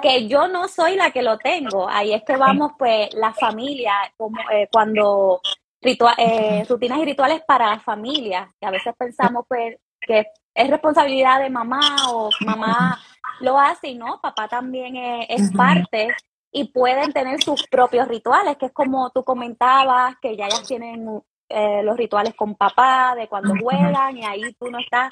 que 0.00 0.28
yo 0.28 0.48
no 0.48 0.68
soy 0.68 0.96
la 0.96 1.10
que 1.10 1.22
lo 1.22 1.38
tengo. 1.38 1.88
Ahí 1.88 2.12
es 2.12 2.22
que 2.24 2.36
vamos, 2.36 2.72
pues, 2.78 3.12
la 3.14 3.32
familia, 3.32 3.92
como, 4.16 4.38
eh, 4.50 4.68
cuando 4.72 5.40
ritual, 5.80 6.14
eh, 6.18 6.64
rutinas 6.68 6.98
y 6.98 7.04
rituales 7.04 7.42
para 7.46 7.70
la 7.70 7.80
familia, 7.80 8.48
que 8.60 8.66
a 8.66 8.70
veces 8.70 8.94
pensamos, 8.96 9.44
pues, 9.48 9.76
que 10.00 10.26
es 10.54 10.70
responsabilidad 10.70 11.40
de 11.40 11.50
mamá 11.50 11.80
o 12.10 12.30
mamá 12.44 13.00
lo 13.40 13.58
hace 13.58 13.88
y 13.88 13.94
no, 13.94 14.20
papá 14.20 14.48
también 14.48 14.96
es, 14.96 15.50
parte 15.52 16.08
y 16.52 16.64
pueden 16.64 17.12
tener 17.12 17.42
sus 17.42 17.66
propios 17.68 18.06
rituales, 18.08 18.56
que 18.58 18.66
es 18.66 18.72
como 18.72 19.10
tú 19.10 19.24
comentabas, 19.24 20.16
que 20.20 20.36
ya 20.36 20.48
ya 20.48 20.62
tienen 20.62 21.22
eh, 21.48 21.82
los 21.82 21.96
rituales 21.96 22.34
con 22.34 22.54
papá, 22.54 23.14
de 23.16 23.28
cuando 23.28 23.54
juegan 23.60 24.16
y 24.16 24.24
ahí 24.24 24.54
tú 24.58 24.70
no 24.70 24.78
estás 24.78 25.10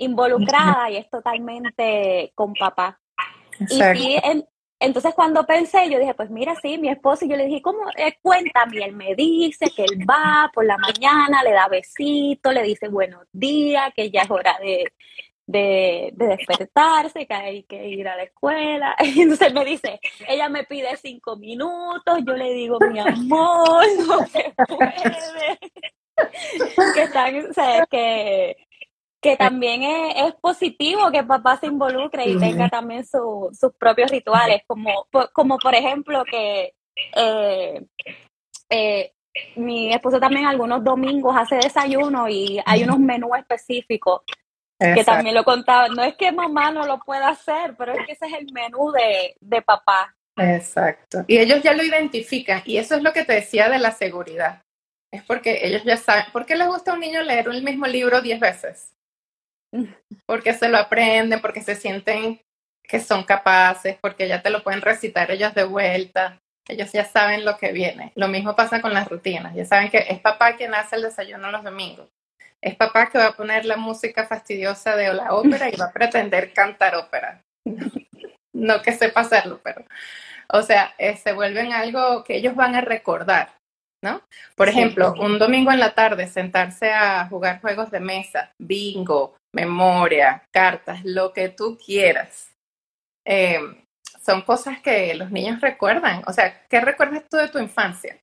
involucrada 0.00 0.90
y 0.90 0.96
es 0.96 1.08
totalmente 1.08 2.32
con 2.34 2.54
papá. 2.54 2.98
Y 3.70 4.16
entonces 4.80 5.14
cuando 5.14 5.44
pensé, 5.44 5.90
yo 5.90 5.98
dije, 5.98 6.14
pues 6.14 6.30
mira, 6.30 6.54
sí, 6.60 6.78
mi 6.78 6.88
esposo, 6.88 7.26
y 7.26 7.28
yo 7.28 7.36
le 7.36 7.44
dije, 7.44 7.60
¿cómo? 7.60 7.80
Eh, 7.96 8.16
cuéntame, 8.22 8.82
él 8.82 8.94
me 8.94 9.14
dice 9.14 9.70
que 9.76 9.84
él 9.84 10.08
va 10.08 10.50
por 10.54 10.64
la 10.64 10.78
mañana, 10.78 11.42
le 11.42 11.52
da 11.52 11.68
besito, 11.68 12.50
le 12.50 12.62
dice 12.62 12.88
buenos 12.88 13.26
días, 13.30 13.92
que 13.94 14.10
ya 14.10 14.22
es 14.22 14.30
hora 14.30 14.56
de, 14.58 14.90
de, 15.44 16.10
despertarse, 16.14 17.26
que 17.26 17.34
hay 17.34 17.62
que 17.64 17.88
ir 17.88 18.08
a 18.08 18.16
la 18.16 18.22
escuela. 18.22 18.96
Y 19.04 19.20
entonces 19.20 19.48
él 19.48 19.54
me 19.54 19.64
dice, 19.66 20.00
ella 20.26 20.48
me 20.48 20.64
pide 20.64 20.96
cinco 20.96 21.36
minutos, 21.36 22.20
yo 22.26 22.34
le 22.34 22.54
digo, 22.54 22.78
mi 22.90 23.00
amor, 23.00 23.84
no 24.08 24.26
se 24.26 24.54
puede. 24.66 25.58
que 26.94 27.02
están, 27.02 27.50
o 27.50 27.52
sea, 27.52 27.86
que 27.86 28.56
que 29.20 29.36
también 29.36 29.82
es, 29.82 30.34
positivo 30.40 31.10
que 31.10 31.22
papá 31.22 31.58
se 31.58 31.66
involucre 31.66 32.24
y 32.26 32.38
tenga 32.38 32.68
también 32.68 33.04
sus 33.04 33.72
propios 33.78 34.10
rituales, 34.10 34.62
como, 34.66 35.06
como 35.32 35.58
por 35.58 35.74
ejemplo 35.74 36.24
que 36.24 36.74
eh, 37.14 37.86
eh, 38.70 39.12
mi 39.56 39.92
esposo 39.92 40.18
también 40.18 40.46
algunos 40.46 40.82
domingos 40.82 41.36
hace 41.36 41.56
desayuno 41.56 42.28
y 42.28 42.60
hay 42.64 42.84
unos 42.84 42.98
menús 42.98 43.36
específicos 43.38 44.22
que 44.78 45.04
también 45.04 45.34
lo 45.34 45.44
contaba. 45.44 45.88
No 45.88 46.02
es 46.02 46.14
que 46.16 46.32
mamá 46.32 46.70
no 46.70 46.86
lo 46.86 46.98
pueda 47.00 47.28
hacer, 47.28 47.74
pero 47.76 47.92
es 47.92 48.06
que 48.06 48.12
ese 48.12 48.26
es 48.26 48.32
el 48.32 48.52
menú 48.52 48.90
de, 48.92 49.36
de 49.38 49.60
papá. 49.60 50.16
Exacto. 50.36 51.24
Y 51.26 51.36
ellos 51.36 51.62
ya 51.62 51.74
lo 51.74 51.82
identifican 51.82 52.62
y 52.64 52.78
eso 52.78 52.94
es 52.94 53.02
lo 53.02 53.12
que 53.12 53.24
te 53.24 53.34
decía 53.34 53.68
de 53.68 53.78
la 53.78 53.90
seguridad. 53.90 54.62
Es 55.12 55.22
porque 55.24 55.66
ellos 55.66 55.82
ya 55.84 55.98
saben, 55.98 56.24
¿por 56.32 56.46
qué 56.46 56.56
les 56.56 56.68
gusta 56.68 56.92
a 56.92 56.94
un 56.94 57.00
niño 57.00 57.20
leer 57.20 57.48
el 57.48 57.62
mismo 57.62 57.86
libro 57.86 58.22
diez 58.22 58.40
veces? 58.40 58.94
porque 60.26 60.54
se 60.54 60.68
lo 60.68 60.78
aprenden, 60.78 61.40
porque 61.40 61.62
se 61.62 61.74
sienten 61.74 62.40
que 62.82 63.00
son 63.00 63.22
capaces, 63.22 63.96
porque 64.00 64.26
ya 64.26 64.42
te 64.42 64.50
lo 64.50 64.62
pueden 64.62 64.80
recitar 64.80 65.30
ellos 65.30 65.54
de 65.54 65.64
vuelta, 65.64 66.40
ellos 66.68 66.90
ya 66.92 67.04
saben 67.04 67.44
lo 67.44 67.56
que 67.56 67.72
viene. 67.72 68.12
Lo 68.16 68.28
mismo 68.28 68.56
pasa 68.56 68.80
con 68.80 68.92
las 68.92 69.08
rutinas, 69.08 69.54
ya 69.54 69.64
saben 69.64 69.90
que 69.90 70.06
es 70.08 70.20
papá 70.20 70.56
quien 70.56 70.74
hace 70.74 70.96
el 70.96 71.02
desayuno 71.02 71.50
los 71.50 71.62
domingos, 71.62 72.08
es 72.60 72.74
papá 72.74 73.08
que 73.08 73.18
va 73.18 73.26
a 73.28 73.36
poner 73.36 73.64
la 73.64 73.76
música 73.76 74.26
fastidiosa 74.26 74.96
de 74.96 75.12
la 75.14 75.34
ópera 75.34 75.68
y 75.68 75.76
va 75.76 75.86
a 75.86 75.92
pretender 75.92 76.52
cantar 76.52 76.94
ópera. 76.96 77.42
no 78.52 78.82
que 78.82 78.92
sepa 78.92 79.20
hacerlo, 79.20 79.60
pero, 79.62 79.84
o 80.48 80.62
sea, 80.62 80.94
eh, 80.98 81.16
se 81.16 81.32
vuelven 81.32 81.72
algo 81.72 82.24
que 82.24 82.36
ellos 82.36 82.54
van 82.54 82.74
a 82.74 82.80
recordar. 82.80 83.59
¿No? 84.02 84.22
Por 84.56 84.68
ejemplo, 84.68 85.12
un 85.18 85.38
domingo 85.38 85.70
en 85.70 85.80
la 85.80 85.94
tarde 85.94 86.26
sentarse 86.26 86.90
a 86.90 87.26
jugar 87.28 87.60
juegos 87.60 87.90
de 87.90 88.00
mesa, 88.00 88.50
bingo, 88.58 89.36
memoria, 89.52 90.42
cartas, 90.50 91.00
lo 91.04 91.34
que 91.34 91.50
tú 91.50 91.76
quieras. 91.76 92.50
Eh, 93.26 93.60
son 94.22 94.42
cosas 94.42 94.80
que 94.80 95.14
los 95.14 95.30
niños 95.30 95.60
recuerdan. 95.60 96.22
O 96.26 96.32
sea, 96.32 96.66
¿qué 96.68 96.80
recuerdas 96.80 97.24
tú 97.28 97.36
de 97.36 97.48
tu 97.48 97.58
infancia? 97.58 98.18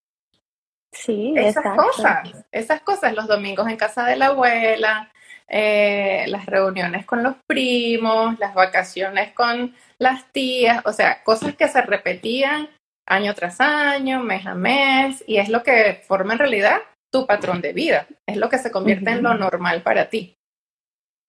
Sí, 0.91 1.33
esas 1.37 1.75
cosas, 1.75 2.45
esas 2.51 2.81
cosas, 2.81 3.13
los 3.13 3.27
domingos 3.27 3.67
en 3.67 3.77
casa 3.77 4.05
de 4.05 4.15
la 4.15 4.27
abuela, 4.27 5.11
eh, 5.47 6.25
las 6.27 6.45
reuniones 6.45 7.05
con 7.05 7.23
los 7.23 7.35
primos, 7.45 8.37
las 8.39 8.53
vacaciones 8.53 9.33
con 9.33 9.75
las 9.99 10.31
tías, 10.31 10.81
o 10.85 10.93
sea, 10.93 11.23
cosas 11.23 11.55
que 11.55 11.67
se 11.67 11.81
repetían 11.81 12.69
año 13.07 13.33
tras 13.33 13.59
año, 13.59 14.21
mes 14.21 14.45
a 14.45 14.53
mes, 14.53 15.23
y 15.25 15.37
es 15.37 15.49
lo 15.49 15.63
que 15.63 16.03
forma 16.05 16.33
en 16.33 16.39
realidad 16.39 16.81
tu 17.11 17.25
patrón 17.25 17.61
de 17.61 17.73
vida, 17.73 18.07
es 18.25 18.37
lo 18.37 18.49
que 18.49 18.57
se 18.57 18.69
convierte 18.69 19.11
en 19.11 19.23
lo 19.23 19.33
normal 19.33 19.81
para 19.81 20.09
ti. 20.09 20.35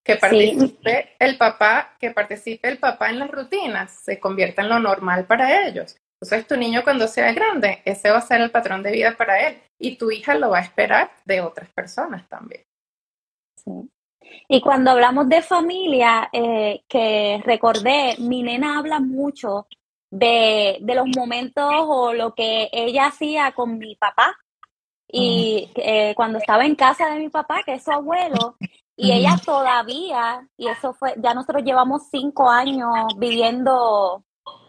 Que 0.05 0.17
participe 0.17 1.17
el 1.19 1.37
papá, 1.37 1.97
que 1.99 2.11
participe 2.11 2.69
el 2.69 2.79
papá 2.79 3.11
en 3.11 3.19
las 3.21 3.31
rutinas, 3.31 3.93
se 3.93 4.19
convierte 4.19 4.61
en 4.61 4.69
lo 4.69 4.79
normal 4.79 5.27
para 5.27 5.67
ellos. 5.67 5.97
Entonces 6.21 6.49
tu 6.49 6.57
niño 6.57 6.83
cuando 6.83 7.07
sea 7.07 7.33
grande, 7.33 7.83
ese 7.85 8.11
va 8.11 8.19
a 8.19 8.23
ser 8.23 8.41
el 8.41 8.51
patrón 8.51 8.83
de 8.83 8.91
vida 8.91 9.17
para 9.17 9.47
él 9.47 9.59
y 9.79 9.97
tu 9.97 10.11
hija 10.11 10.35
lo 10.35 10.51
va 10.51 10.59
a 10.59 10.63
esperar 10.63 11.13
de 11.25 11.41
otras 11.41 11.69
personas 11.71 12.29
también. 12.29 12.65
Sí. 13.57 13.89
Y 14.49 14.61
cuando 14.61 14.91
hablamos 14.91 15.29
de 15.29 15.43
familia, 15.43 16.29
eh, 16.33 16.83
que 16.89 17.41
recordé, 17.45 18.17
mi 18.19 18.43
nena 18.43 18.79
habla 18.79 18.99
mucho 18.99 19.67
de, 20.11 20.79
de, 20.81 20.95
los 20.95 21.07
momentos 21.17 21.71
o 21.73 22.13
lo 22.13 22.35
que 22.35 22.69
ella 22.73 23.07
hacía 23.07 23.53
con 23.53 23.79
mi 23.79 23.97
papá. 23.97 24.37
Y 25.11 25.71
eh, 25.77 26.15
cuando 26.17 26.39
estaba 26.39 26.67
en 26.67 26.75
casa 26.75 27.09
de 27.09 27.19
mi 27.19 27.31
papá, 27.31 27.63
que 27.65 27.75
es 27.75 27.85
su 27.85 27.91
abuelo, 27.91 28.57
y 28.95 29.13
ella 29.13 29.37
todavía, 29.45 30.47
y 30.57 30.69
eso 30.69 30.93
fue, 30.93 31.15
ya 31.17 31.33
nosotros 31.33 31.63
llevamos 31.63 32.09
cinco 32.11 32.51
años 32.51 33.07
viviendo 33.17 34.25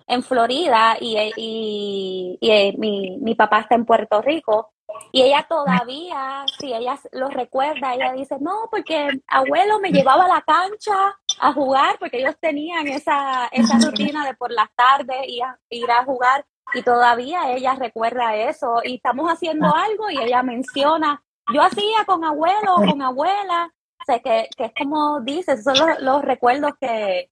en 0.08 0.23
Florida 0.23 0.97
y, 0.99 1.17
y, 1.36 2.38
y 2.39 2.49
eh, 2.49 2.75
mi, 2.78 3.17
mi 3.19 3.36
papá 3.36 3.62
está 3.62 3.75
en 3.75 3.86
Puerto 3.86 4.21
Rico. 4.21 4.71
Y 5.12 5.23
ella 5.23 5.45
todavía, 5.47 6.45
si 6.60 6.73
ella 6.73 6.99
lo 7.12 7.30
recuerda, 7.30 7.93
ella 7.93 8.12
dice, 8.13 8.38
no, 8.39 8.67
porque 8.69 9.21
abuelo 9.28 9.80
me 9.80 9.91
llevaba 9.91 10.25
a 10.25 10.28
la 10.28 10.41
cancha 10.41 11.17
a 11.39 11.54
jugar, 11.54 11.97
porque 11.99 12.19
ellos 12.19 12.36
tenían 12.39 12.88
esa, 12.88 13.47
esa 13.47 13.80
rutina 13.80 14.25
de 14.25 14.36
por 14.36 14.52
las 14.52 14.69
tardes 14.75 15.17
ir 15.28 15.43
a, 15.43 15.60
ir 15.69 15.89
a 15.89 16.04
jugar 16.04 16.45
y 16.73 16.84
todavía 16.84 17.52
ella 17.52 17.75
recuerda 17.75 18.36
eso. 18.36 18.82
Y 18.84 18.95
estamos 18.95 19.32
haciendo 19.32 19.73
algo 19.73 20.10
y 20.10 20.19
ella 20.19 20.43
menciona, 20.43 21.23
yo 21.54 21.62
hacía 21.62 22.06
con 22.06 22.23
abuelo, 22.23 22.75
con 22.75 23.02
abuela, 23.02 23.73
o 24.02 24.06
sea, 24.06 24.19
que, 24.19 24.47
que 24.56 24.65
es 24.65 24.71
como 24.78 25.21
dices, 25.21 25.63
son 25.63 25.78
los, 25.78 25.99
los 26.02 26.21
recuerdos 26.21 26.73
que 26.80 27.32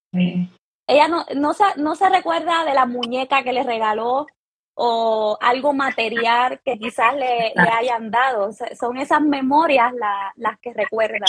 ella 0.88 1.08
no, 1.08 1.26
no, 1.36 1.54
se, 1.54 1.63
no 1.78 1.96
se 1.96 2.10
recuerda 2.10 2.65
de 2.65 2.74
la 2.74 2.86
muñeca 2.86 3.43
que 3.43 3.54
le 3.54 3.63
regaló 3.63 4.26
o 4.80 5.38
algo 5.42 5.74
material 5.74 6.62
que 6.63 6.78
quizás 6.78 7.16
le, 7.16 7.52
le 7.56 7.70
hayan 7.80 8.12
dado. 8.12 8.52
son 8.80 8.98
esas 8.98 9.22
memorias 9.22 9.92
las 10.36 10.60
que 10.60 10.72
recuerda. 10.72 11.26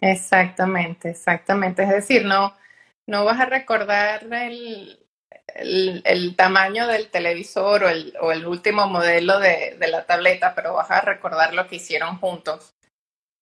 Exactamente, 0.00 1.10
exactamente. 1.10 1.84
Es 1.84 1.90
decir, 1.90 2.24
no, 2.24 2.52
no 3.06 3.24
vas 3.24 3.38
a 3.38 3.46
recordar 3.46 4.24
el, 4.24 4.98
el, 5.54 6.34
tamaño 6.34 6.88
del 6.88 7.08
televisor 7.08 7.84
o 7.84 7.88
el, 7.88 8.14
o 8.20 8.32
el 8.32 8.46
último 8.48 8.88
modelo 8.88 9.38
de, 9.38 9.76
de, 9.78 9.88
la 9.88 10.04
tableta, 10.04 10.52
pero 10.56 10.74
vas 10.74 10.90
a 10.90 11.02
recordar 11.02 11.54
lo 11.54 11.68
que 11.68 11.76
hicieron 11.76 12.18
juntos 12.18 12.74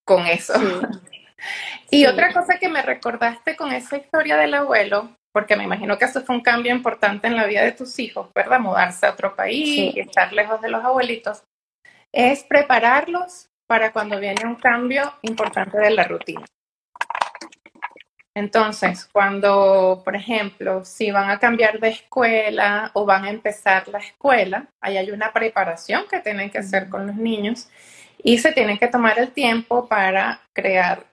con 0.05 0.26
eso. 0.26 0.53
y 1.90 2.05
otra 2.05 2.35
cosa 2.35 2.59
que 2.59 2.68
me 2.68 2.83
recordaste 2.83 3.57
con 3.57 3.72
esa 3.72 3.96
historia 3.96 4.37
del 4.37 4.53
abuelo 4.53 5.16
porque 5.32 5.56
me 5.56 5.64
imagino 5.64 5.96
que 5.98 6.04
eso 6.04 6.22
fue 6.22 6.36
un 6.36 6.42
cambio 6.42 6.74
importante 6.74 7.26
en 7.26 7.36
la 7.36 7.46
vida 7.46 7.62
de 7.62 7.72
tus 7.72 7.98
hijos, 7.98 8.28
¿verdad? 8.34 8.60
Mudarse 8.60 9.06
a 9.06 9.12
otro 9.12 9.34
país 9.34 9.94
y 9.94 10.00
estar 10.00 10.32
lejos 10.32 10.60
de 10.60 10.70
los 10.70 10.84
abuelitos, 10.84 11.42
es 12.12 12.42
prepararlos 12.44 13.48
para 13.68 13.92
cuando 13.92 14.18
viene 14.18 14.44
un 14.44 14.56
cambio 14.56 15.14
importante 15.22 15.78
de 15.78 15.90
la 15.90 16.04
rutina. 16.04 16.44
Entonces, 18.34 19.08
cuando, 19.12 20.02
por 20.04 20.14
ejemplo, 20.14 20.84
si 20.84 21.10
van 21.10 21.30
a 21.30 21.38
cambiar 21.38 21.80
de 21.80 21.88
escuela 21.88 22.90
o 22.94 23.04
van 23.04 23.24
a 23.24 23.30
empezar 23.30 23.88
la 23.88 23.98
escuela, 23.98 24.66
ahí 24.80 24.96
hay 24.96 25.10
una 25.10 25.32
preparación 25.32 26.06
que 26.08 26.20
tienen 26.20 26.50
que 26.50 26.58
hacer 26.58 26.88
con 26.88 27.06
los 27.06 27.16
niños 27.16 27.68
y 28.22 28.38
se 28.38 28.52
tienen 28.52 28.78
que 28.78 28.88
tomar 28.88 29.18
el 29.18 29.32
tiempo 29.32 29.88
para 29.88 30.40
crear, 30.54 31.04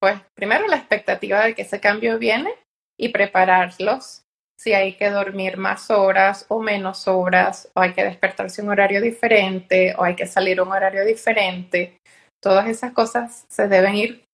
pues, 0.00 0.18
primero 0.34 0.66
la 0.66 0.76
expectativa 0.76 1.44
de 1.44 1.54
que 1.54 1.62
ese 1.62 1.80
cambio 1.80 2.18
viene 2.18 2.54
y 2.98 3.10
prepararlos 3.10 4.24
si 4.58 4.72
hay 4.74 4.94
que 4.94 5.08
dormir 5.08 5.56
más 5.56 5.88
horas 5.90 6.44
o 6.48 6.60
menos 6.60 7.06
horas, 7.06 7.70
o 7.74 7.80
hay 7.80 7.92
que 7.92 8.04
despertarse 8.04 8.60
un 8.60 8.70
horario 8.70 9.00
diferente, 9.00 9.94
o 9.96 10.02
hay 10.02 10.16
que 10.16 10.26
salir 10.26 10.60
un 10.60 10.72
horario 10.72 11.04
diferente. 11.04 11.98
Todas 12.42 12.68
esas 12.68 12.92
cosas 12.92 13.44
se 13.48 13.68
deben 13.68 13.94
ir 13.94 14.24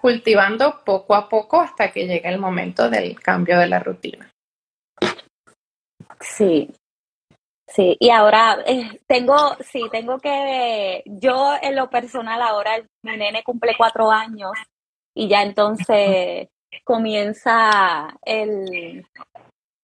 cultivando 0.00 0.84
poco 0.84 1.16
a 1.16 1.28
poco 1.28 1.60
hasta 1.60 1.90
que 1.90 2.06
llegue 2.06 2.28
el 2.28 2.38
momento 2.38 2.88
del 2.88 3.18
cambio 3.20 3.58
de 3.58 3.66
la 3.66 3.80
rutina. 3.80 4.30
Sí, 6.20 6.70
sí, 7.68 7.96
y 7.98 8.10
ahora 8.10 8.58
eh, 8.64 9.00
tengo, 9.08 9.56
sí, 9.60 9.82
tengo 9.90 10.18
que, 10.18 11.02
yo 11.04 11.54
en 11.60 11.74
lo 11.74 11.90
personal 11.90 12.40
ahora, 12.42 12.76
mi 13.02 13.16
nene 13.16 13.42
cumple 13.42 13.74
cuatro 13.76 14.12
años 14.12 14.52
y 15.16 15.28
ya 15.28 15.42
entonces 15.42 16.48
comienza 16.82 18.16
el, 18.24 19.06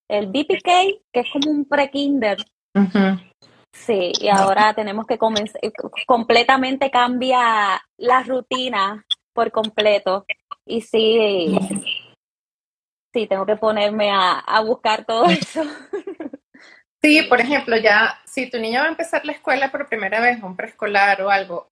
el 0.09 0.26
BPK, 0.26 1.03
que 1.12 1.20
es 1.20 1.31
como 1.33 1.50
un 1.50 1.64
pre-kinder. 1.64 2.38
Sí, 3.72 4.12
y 4.20 4.29
ahora 4.29 4.74
tenemos 4.74 5.07
que 5.07 5.18
comenzar, 5.18 5.61
completamente 6.07 6.90
cambia 6.90 7.81
la 7.96 8.22
rutina 8.22 9.05
por 9.33 9.53
completo. 9.53 10.26
Y 10.66 10.81
sí, 10.81 11.57
sí, 13.12 13.26
tengo 13.26 13.46
que 13.46 13.57
ponerme 13.57 14.11
a, 14.11 14.40
a 14.40 14.61
buscar 14.62 15.05
todo 15.05 15.26
eso. 15.26 15.62
Sí, 17.03 17.22
por 17.22 17.40
ejemplo, 17.40 17.76
ya 17.79 18.20
si 18.26 18.50
tu 18.50 18.59
niño 18.59 18.81
va 18.81 18.87
a 18.87 18.90
empezar 18.90 19.24
la 19.24 19.33
escuela 19.33 19.70
por 19.70 19.88
primera 19.88 20.20
vez, 20.20 20.42
un 20.42 20.55
preescolar 20.55 21.22
o 21.22 21.31
algo, 21.31 21.68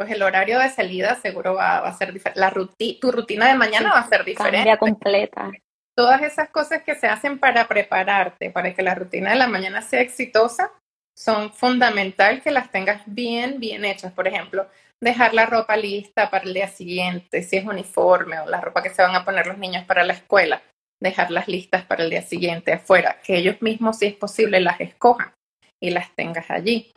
pues 0.00 0.12
el 0.12 0.22
horario 0.22 0.58
de 0.58 0.70
salida 0.70 1.14
seguro 1.16 1.56
va, 1.56 1.86
a 1.86 1.92
ser 1.92 2.10
diferente. 2.10 2.40
La 2.40 2.50
tu 2.50 3.12
rutina 3.12 3.48
de 3.48 3.54
mañana 3.54 3.92
va 3.92 3.98
a 3.98 4.08
ser 4.08 4.24
diferente. 4.24 4.56
Cambia 4.56 4.78
completa. 4.78 5.50
Todas 5.94 6.22
esas 6.22 6.48
cosas 6.48 6.82
que 6.84 6.94
se 6.94 7.06
hacen 7.06 7.38
para 7.38 7.68
prepararte, 7.68 8.48
para 8.48 8.72
que 8.72 8.80
la 8.80 8.94
rutina 8.94 9.28
de 9.28 9.36
la 9.36 9.46
mañana 9.46 9.82
sea 9.82 10.00
exitosa, 10.00 10.72
son 11.14 11.52
fundamental 11.52 12.40
que 12.40 12.50
las 12.50 12.70
tengas 12.70 13.02
bien, 13.04 13.60
bien 13.60 13.84
hechas. 13.84 14.10
Por 14.14 14.26
ejemplo, 14.26 14.70
dejar 15.02 15.34
la 15.34 15.44
ropa 15.44 15.76
lista 15.76 16.30
para 16.30 16.46
el 16.46 16.54
día 16.54 16.68
siguiente, 16.68 17.42
si 17.42 17.58
es 17.58 17.66
uniforme 17.66 18.40
o 18.40 18.46
la 18.48 18.62
ropa 18.62 18.82
que 18.82 18.88
se 18.88 19.02
van 19.02 19.14
a 19.14 19.26
poner 19.26 19.46
los 19.46 19.58
niños 19.58 19.84
para 19.84 20.02
la 20.02 20.14
escuela, 20.14 20.62
dejarlas 20.98 21.46
listas 21.46 21.84
para 21.84 22.04
el 22.04 22.08
día 22.08 22.22
siguiente 22.22 22.72
afuera, 22.72 23.18
que 23.22 23.36
ellos 23.36 23.60
mismos, 23.60 23.98
si 23.98 24.06
es 24.06 24.14
posible, 24.14 24.60
las 24.60 24.80
escojan 24.80 25.34
y 25.78 25.90
las 25.90 26.10
tengas 26.16 26.50
allí. 26.50 26.90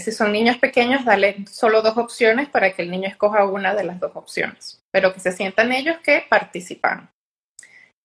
Si 0.00 0.10
son 0.10 0.32
niños 0.32 0.56
pequeños, 0.56 1.04
dale 1.04 1.44
solo 1.50 1.82
dos 1.82 1.98
opciones 1.98 2.48
para 2.48 2.72
que 2.72 2.82
el 2.82 2.90
niño 2.90 3.08
escoja 3.08 3.44
una 3.44 3.74
de 3.74 3.84
las 3.84 4.00
dos 4.00 4.12
opciones, 4.14 4.82
pero 4.90 5.12
que 5.12 5.20
se 5.20 5.32
sientan 5.32 5.72
ellos 5.72 5.98
que 5.98 6.24
participan. 6.28 7.10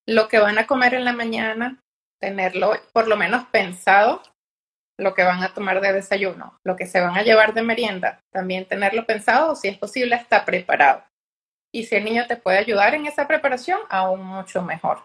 Lo 0.06 0.28
que 0.28 0.40
van 0.40 0.58
a 0.58 0.68
comer 0.68 0.94
en 0.96 1.06
la 1.06 1.14
mañana, 1.14 1.80
tenerlo 2.20 2.74
por 2.92 3.08
lo 3.08 3.16
menos 3.16 3.46
pensado, 3.46 4.22
lo 5.00 5.14
que 5.14 5.24
van 5.24 5.44
a 5.44 5.54
tomar 5.54 5.80
de 5.80 5.94
desayuno, 5.94 6.58
lo 6.66 6.76
que 6.76 6.88
se 6.88 7.00
van 7.00 7.16
a 7.16 7.24
llevar 7.24 7.54
de 7.54 7.62
merienda, 7.62 8.20
también 8.34 8.66
tenerlo 8.66 9.06
pensado 9.06 9.52
o 9.52 9.56
si 9.56 9.68
es 9.70 9.78
posible 9.78 10.16
está 10.16 10.44
preparado. 10.44 11.04
Y 11.74 11.86
si 11.86 11.96
el 11.96 12.04
niño 12.04 12.28
te 12.28 12.36
puede 12.36 12.58
ayudar 12.58 12.96
en 12.96 13.06
esa 13.06 13.28
preparación, 13.28 13.80
aún 13.90 14.24
mucho 14.24 14.62
mejor 14.62 15.04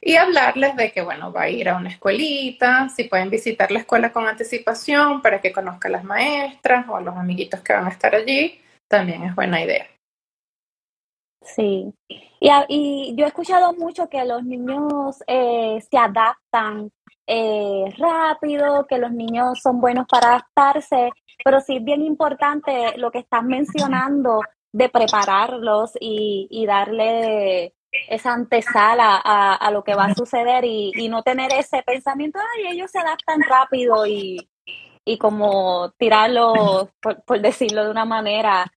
y 0.00 0.16
hablarles 0.16 0.76
de 0.76 0.92
que, 0.92 1.02
bueno, 1.02 1.32
va 1.32 1.42
a 1.42 1.50
ir 1.50 1.68
a 1.68 1.76
una 1.76 1.90
escuelita, 1.90 2.88
si 2.88 3.04
pueden 3.04 3.30
visitar 3.30 3.70
la 3.70 3.80
escuela 3.80 4.12
con 4.12 4.26
anticipación 4.26 5.22
para 5.22 5.40
que 5.40 5.52
conozca 5.52 5.88
a 5.88 5.92
las 5.92 6.04
maestras 6.04 6.88
o 6.88 6.96
a 6.96 7.00
los 7.00 7.16
amiguitos 7.16 7.60
que 7.60 7.72
van 7.72 7.86
a 7.86 7.90
estar 7.90 8.14
allí, 8.14 8.60
también 8.88 9.22
es 9.24 9.34
buena 9.34 9.62
idea. 9.62 9.86
Sí, 11.40 11.92
y, 12.08 12.50
y 12.68 13.14
yo 13.16 13.24
he 13.24 13.28
escuchado 13.28 13.72
mucho 13.72 14.08
que 14.08 14.24
los 14.24 14.44
niños 14.44 15.22
eh, 15.26 15.80
se 15.90 15.96
adaptan 15.96 16.90
eh, 17.26 17.84
rápido, 17.96 18.86
que 18.86 18.98
los 18.98 19.12
niños 19.12 19.60
son 19.62 19.80
buenos 19.80 20.06
para 20.06 20.28
adaptarse, 20.28 21.10
pero 21.44 21.60
sí 21.60 21.76
es 21.76 21.84
bien 21.84 22.02
importante 22.02 22.96
lo 22.96 23.10
que 23.10 23.18
estás 23.20 23.44
mencionando 23.44 24.40
de 24.72 24.88
prepararlos 24.88 25.92
y, 26.00 26.48
y 26.50 26.66
darle 26.66 27.74
esa 28.08 28.32
antesala 28.32 29.20
a, 29.24 29.54
a, 29.54 29.70
lo 29.70 29.82
que 29.82 29.94
va 29.94 30.06
a 30.06 30.14
suceder 30.14 30.64
y, 30.64 30.92
y, 30.94 31.08
no 31.08 31.22
tener 31.22 31.52
ese 31.52 31.82
pensamiento, 31.82 32.38
ay, 32.38 32.72
ellos 32.72 32.90
se 32.90 32.98
adaptan 32.98 33.42
rápido 33.42 34.06
y, 34.06 34.48
y 35.04 35.18
como 35.18 35.90
tirarlo, 35.98 36.90
por, 37.00 37.22
por, 37.24 37.40
decirlo 37.40 37.84
de 37.84 37.90
una 37.90 38.04
manera, 38.04 38.70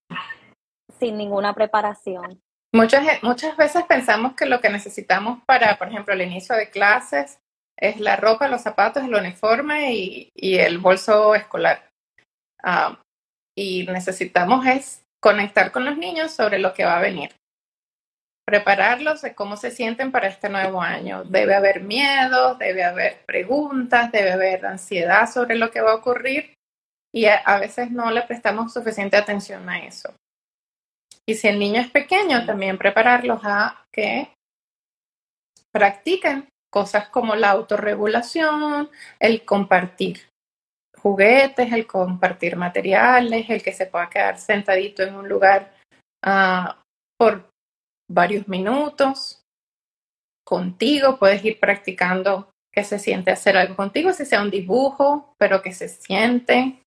sin 1.00 1.17
ninguna 1.17 1.54
preparación. 1.54 2.41
Muchas, 2.74 3.06
muchas 3.21 3.58
veces 3.58 3.84
pensamos 3.84 4.34
que 4.34 4.45
lo 4.45 4.62
que 4.62 4.69
necesitamos 4.69 5.43
para, 5.45 5.78
por 5.78 5.89
ejemplo, 5.89 6.13
el 6.13 6.21
inicio 6.21 6.56
de 6.56 6.69
clases 6.69 7.39
es 7.76 8.00
la 8.00 8.15
ropa, 8.15 8.47
los 8.47 8.62
zapatos, 8.62 9.04
el 9.04 9.13
uniforme 9.13 9.93
y, 9.93 10.32
y 10.34 10.58
el 10.58 10.78
bolso 10.78 11.36
escolar. 11.36 11.89
Uh, 12.63 12.95
y 13.58 13.86
necesitamos 13.88 14.65
es 14.65 15.04
conectar 15.19 15.71
con 15.71 15.84
los 15.84 15.97
niños 15.97 16.32
sobre 16.32 16.60
lo 16.60 16.74
que 16.74 16.86
va 16.86 16.97
a 16.97 17.02
venir. 17.02 17.32
Prepararlos 18.46 19.22
de 19.22 19.36
cómo 19.36 19.56
se 19.56 19.72
sienten 19.72 20.12
para 20.12 20.28
este 20.28 20.50
nuevo 20.50 20.82
año. 20.82 21.24
Debe 21.24 21.56
haber 21.56 21.82
miedo, 21.82 22.56
debe 22.56 22.84
haber 22.84 23.24
preguntas, 23.26 24.12
debe 24.12 24.32
haber 24.32 24.66
ansiedad 24.66 25.30
sobre 25.32 25.56
lo 25.56 25.72
que 25.72 25.82
va 25.82 25.92
a 25.92 25.96
ocurrir 25.96 26.54
y 27.14 27.26
a, 27.26 27.60
veces 27.60 27.92
no 27.92 28.10
le 28.10 28.22
prestamos 28.24 28.74
suficiente 28.74 29.18
atención 29.18 29.70
a 29.70 29.86
eso. 29.86 30.14
Y 31.28 31.36
si 31.36 31.48
el 31.48 31.60
niño 31.60 31.82
es 31.82 31.92
pequeño, 31.92 32.46
también 32.46 32.78
prepararlos 32.78 33.42
a 33.44 33.86
que 33.92 34.34
practiquen 35.72 36.48
cosas 36.72 37.10
como 37.10 37.36
la 37.36 37.52
autorregulación, 37.52 38.90
el 39.20 39.46
compartir 39.46 40.32
juguetes, 40.98 41.72
el 41.74 41.88
compartir 41.88 42.56
materiales, 42.56 43.50
el 43.50 43.64
que 43.64 43.74
se 43.74 43.88
pueda 43.88 44.10
quedar 44.10 44.38
sentadito 44.38 45.04
en 45.04 45.16
un 45.16 45.28
lugar 45.28 45.74
uh, 46.26 46.72
por 47.18 47.51
varios 48.13 48.47
minutos 48.47 49.43
contigo, 50.45 51.17
puedes 51.17 51.43
ir 51.45 51.60
practicando 51.60 52.52
que 52.74 52.84
se 52.84 53.00
siente 53.00 53.32
hacer 53.32 53.58
algo 53.58 53.76
contigo, 53.76 54.13
si 54.13 54.26
sea 54.26 54.41
un 54.41 54.50
dibujo, 54.50 55.34
pero 55.38 55.62
que 55.62 55.74
se 55.74 55.89
siente, 55.89 56.82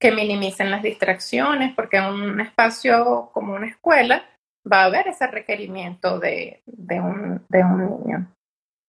que 0.00 0.10
minimicen 0.12 0.70
las 0.70 0.82
distracciones, 0.82 1.74
porque 1.74 1.98
en 1.98 2.04
un 2.06 2.40
espacio 2.40 3.30
como 3.32 3.54
una 3.54 3.68
escuela 3.68 4.24
va 4.70 4.82
a 4.82 4.84
haber 4.86 5.08
ese 5.08 5.26
requerimiento 5.26 6.18
de, 6.18 6.62
de, 6.66 7.00
un, 7.00 7.44
de 7.48 7.62
un 7.62 7.78
niño. 7.78 8.32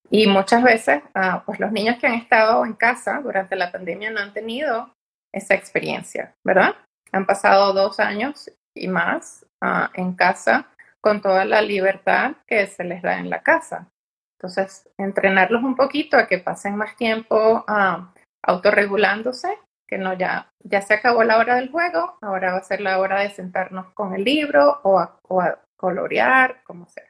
Y 0.09 0.27
muchas 0.27 0.63
veces, 0.63 1.03
uh, 1.15 1.41
pues 1.45 1.59
los 1.59 1.71
niños 1.71 1.97
que 1.97 2.07
han 2.07 2.13
estado 2.13 2.65
en 2.65 2.73
casa 2.73 3.19
durante 3.21 3.55
la 3.55 3.71
pandemia 3.71 4.09
no 4.09 4.21
han 4.21 4.33
tenido 4.33 4.93
esa 5.33 5.53
experiencia, 5.53 6.33
¿verdad? 6.45 6.75
Han 7.11 7.25
pasado 7.25 7.73
dos 7.73 7.99
años 7.99 8.49
y 8.73 8.87
más 8.87 9.45
uh, 9.61 9.89
en 9.93 10.13
casa 10.13 10.69
con 11.07 11.21
toda 11.21 11.45
la 11.45 11.61
libertad 11.61 12.33
que 12.45 12.67
se 12.67 12.83
les 12.83 13.01
da 13.01 13.17
en 13.17 13.29
la 13.29 13.41
casa. 13.41 13.87
Entonces, 14.37 14.89
entrenarlos 14.97 15.63
un 15.63 15.77
poquito 15.77 16.17
a 16.17 16.27
que 16.27 16.37
pasen 16.37 16.75
más 16.75 16.97
tiempo 16.97 17.63
uh, 17.65 18.05
autorregulándose, 18.43 19.57
que 19.87 19.97
no 19.97 20.15
ya, 20.15 20.51
ya 20.65 20.81
se 20.81 20.95
acabó 20.95 21.23
la 21.23 21.37
hora 21.37 21.55
del 21.55 21.71
juego, 21.71 22.17
ahora 22.21 22.51
va 22.51 22.57
a 22.57 22.63
ser 22.63 22.81
la 22.81 22.99
hora 22.99 23.21
de 23.21 23.29
sentarnos 23.29 23.93
con 23.93 24.13
el 24.15 24.25
libro 24.25 24.81
o 24.83 24.99
a, 24.99 25.17
colorear, 25.77 26.61
como 26.65 26.89
sea. 26.89 27.09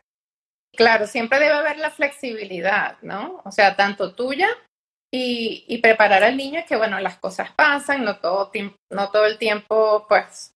Claro, 0.76 1.08
siempre 1.08 1.40
debe 1.40 1.56
haber 1.56 1.80
la 1.80 1.90
flexibilidad, 1.90 2.98
¿no? 3.02 3.42
O 3.46 3.52
sea, 3.52 3.76
tanto 3.76 4.14
tuya 4.14 4.50
y, 5.12 5.66
y, 5.68 5.80
preparar 5.80 6.24
al 6.24 6.38
niño 6.38 6.62
que, 6.70 6.76
bueno, 6.76 7.00
las 7.00 7.18
cosas 7.18 7.50
pasan, 7.54 8.04
no 8.04 8.20
todo, 8.20 8.52
no 8.92 9.10
todo 9.10 9.26
el 9.26 9.40
tiempo, 9.40 10.06
pues, 10.08 10.54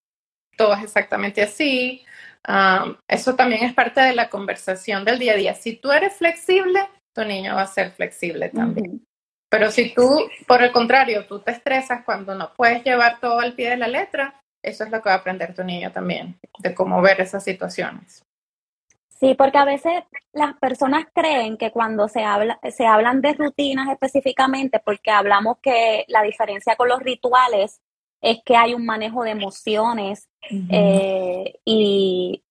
todo 0.56 0.76
es 0.76 0.84
exactamente 0.84 1.42
así. 1.42 2.06
Um, 2.48 2.96
eso 3.08 3.36
también 3.36 3.64
es 3.64 3.74
parte 3.74 4.02
de 4.02 4.16
la 4.16 4.30
conversación 4.30 5.06
del 5.06 5.20
día 5.20 5.34
a 5.34 5.38
día. 5.38 5.54
Si 5.54 5.76
tú 5.76 5.92
eres 5.92 6.16
flexible, 6.16 6.80
tu 7.14 7.24
niño 7.24 7.56
va 7.56 7.64
a 7.64 7.68
ser 7.68 7.92
flexible 7.92 8.50
también. 8.50 8.92
Uh 8.92 8.96
-huh. 8.96 9.06
Pero 9.50 9.70
si 9.70 9.94
tú, 9.94 10.30
por 10.48 10.64
el 10.64 10.72
contrario, 10.72 11.26
tú 11.28 11.40
te 11.40 11.52
estresas 11.52 12.06
cuando 12.06 12.34
no 12.36 12.54
puedes 12.54 12.84
llevar 12.84 13.20
todo 13.20 13.40
al 13.40 13.54
pie 13.54 13.72
de 13.72 13.78
la 13.78 13.88
letra, 13.88 14.42
eso 14.64 14.86
es 14.86 14.92
lo 14.92 15.02
que 15.02 15.10
va 15.10 15.16
a 15.16 15.18
aprender 15.18 15.54
tu 15.54 15.64
niño 15.64 15.92
también, 15.92 16.40
de 16.60 16.74
cómo 16.74 17.02
ver 17.02 17.20
esas 17.20 17.44
situaciones. 17.44 18.24
Sí, 19.10 19.36
porque 19.36 19.58
a 19.58 19.66
veces 19.66 20.04
las 20.34 20.56
personas 20.58 21.06
creen 21.14 21.58
que 21.58 21.72
cuando 21.72 22.08
se, 22.08 22.24
habla, 22.24 22.60
se 22.76 22.88
hablan 22.88 23.22
de 23.22 23.34
rutinas 23.34 23.90
específicamente, 23.90 24.80
porque 24.80 25.12
hablamos 25.12 25.58
que 25.62 26.06
la 26.08 26.24
diferencia 26.24 26.76
con 26.76 26.88
los 26.88 27.02
rituales 27.02 27.82
es 28.22 28.40
que 28.46 28.56
hay 28.56 28.74
un 28.74 28.86
manejo 28.86 29.24
de 29.24 29.32
emociones 29.32 30.30
uh 30.50 30.56
-huh. 30.56 30.68
eh, 30.70 31.60
y 31.66 32.44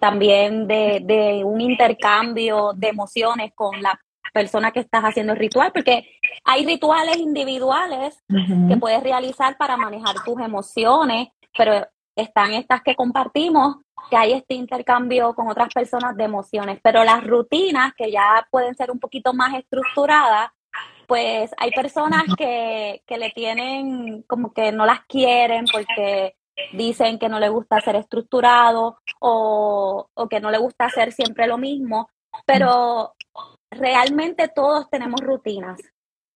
también 0.00 0.66
de, 0.66 1.00
de, 1.04 1.44
un 1.44 1.60
intercambio 1.60 2.72
de 2.74 2.88
emociones 2.88 3.52
con 3.54 3.80
la 3.80 3.98
persona 4.32 4.72
que 4.72 4.80
estás 4.80 5.04
haciendo 5.04 5.32
el 5.32 5.38
ritual, 5.38 5.70
porque 5.72 6.08
hay 6.44 6.66
rituales 6.66 7.16
individuales 7.18 8.18
uh 8.28 8.34
-huh. 8.34 8.68
que 8.68 8.76
puedes 8.76 9.02
realizar 9.02 9.56
para 9.56 9.76
manejar 9.76 10.16
tus 10.24 10.40
emociones, 10.40 11.28
pero 11.56 11.86
están 12.16 12.52
estas 12.52 12.82
que 12.82 12.94
compartimos, 12.94 13.76
que 14.10 14.16
hay 14.16 14.32
este 14.32 14.54
intercambio 14.54 15.34
con 15.34 15.48
otras 15.48 15.72
personas 15.72 16.16
de 16.16 16.24
emociones, 16.24 16.78
pero 16.82 17.04
las 17.04 17.24
rutinas 17.24 17.92
que 17.96 18.10
ya 18.10 18.46
pueden 18.50 18.74
ser 18.74 18.90
un 18.90 18.98
poquito 18.98 19.32
más 19.32 19.54
estructuradas, 19.54 20.50
pues 21.06 21.52
hay 21.56 21.70
personas 21.70 22.24
que, 22.36 23.02
que 23.06 23.18
le 23.18 23.30
tienen 23.30 24.22
como 24.22 24.52
que 24.52 24.72
no 24.72 24.86
las 24.86 25.04
quieren 25.06 25.64
porque 25.70 26.36
dicen 26.72 27.18
que 27.18 27.28
no 27.28 27.40
le 27.40 27.48
gusta 27.48 27.80
ser 27.80 27.96
estructurado 27.96 28.98
o, 29.20 30.08
o 30.14 30.28
que 30.28 30.40
no 30.40 30.50
le 30.50 30.58
gusta 30.58 30.86
hacer 30.86 31.12
siempre 31.12 31.46
lo 31.46 31.58
mismo, 31.58 32.08
pero 32.46 33.14
realmente 33.70 34.48
todos 34.48 34.88
tenemos 34.90 35.20
rutinas. 35.20 35.80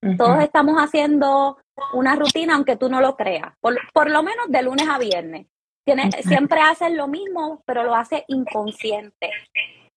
Uh 0.02 0.09
-huh. 0.09 0.16
Todos 0.16 0.40
estamos 0.40 0.76
haciendo 0.76 1.59
una 1.92 2.16
rutina 2.16 2.54
aunque 2.54 2.76
tú 2.76 2.88
no 2.88 3.00
lo 3.00 3.16
creas, 3.16 3.54
por, 3.61 3.76
por 3.92 4.11
lo 4.11 4.22
menos 4.22 4.48
de 4.48 4.62
lunes 4.62 4.88
a 4.88 4.98
viernes. 4.98 5.46
Tiene, 5.85 6.11
siempre 6.22 6.61
haces 6.61 6.92
lo 6.92 7.09
mismo, 7.09 7.62
pero 7.64 7.83
lo 7.83 7.94
hace 7.94 8.24
inconsciente. 8.28 9.31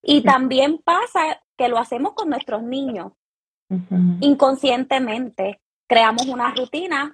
Y 0.01 0.23
también 0.23 0.79
pasa 0.79 1.41
que 1.57 1.67
lo 1.67 1.77
hacemos 1.77 2.13
con 2.13 2.29
nuestros 2.29 2.63
niños. 2.63 3.11
Uh 3.71 3.79
-huh. 3.89 4.17
Inconscientemente 4.19 5.61
creamos 5.87 6.27
una 6.27 6.53
rutina 6.53 7.13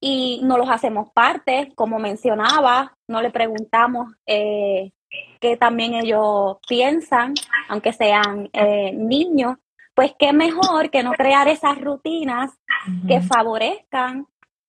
y 0.00 0.40
no 0.42 0.58
los 0.58 0.68
hacemos 0.68 1.10
parte, 1.12 1.72
como 1.74 1.98
mencionaba, 1.98 2.96
no 3.08 3.22
le 3.22 3.30
preguntamos 3.30 4.12
eh, 4.26 4.92
qué 5.40 5.56
también 5.56 5.94
ellos 5.94 6.56
piensan, 6.68 7.34
aunque 7.68 7.92
sean 7.92 8.48
eh, 8.52 8.92
niños, 8.92 9.56
pues 9.94 10.12
qué 10.18 10.32
mejor 10.32 10.90
que 10.90 11.02
no 11.02 11.12
crear 11.12 11.48
esas 11.48 11.80
rutinas 11.80 12.50
uh 12.50 12.90
-huh. 12.90 13.08
que 13.08 13.20
favorezcan 13.20 14.26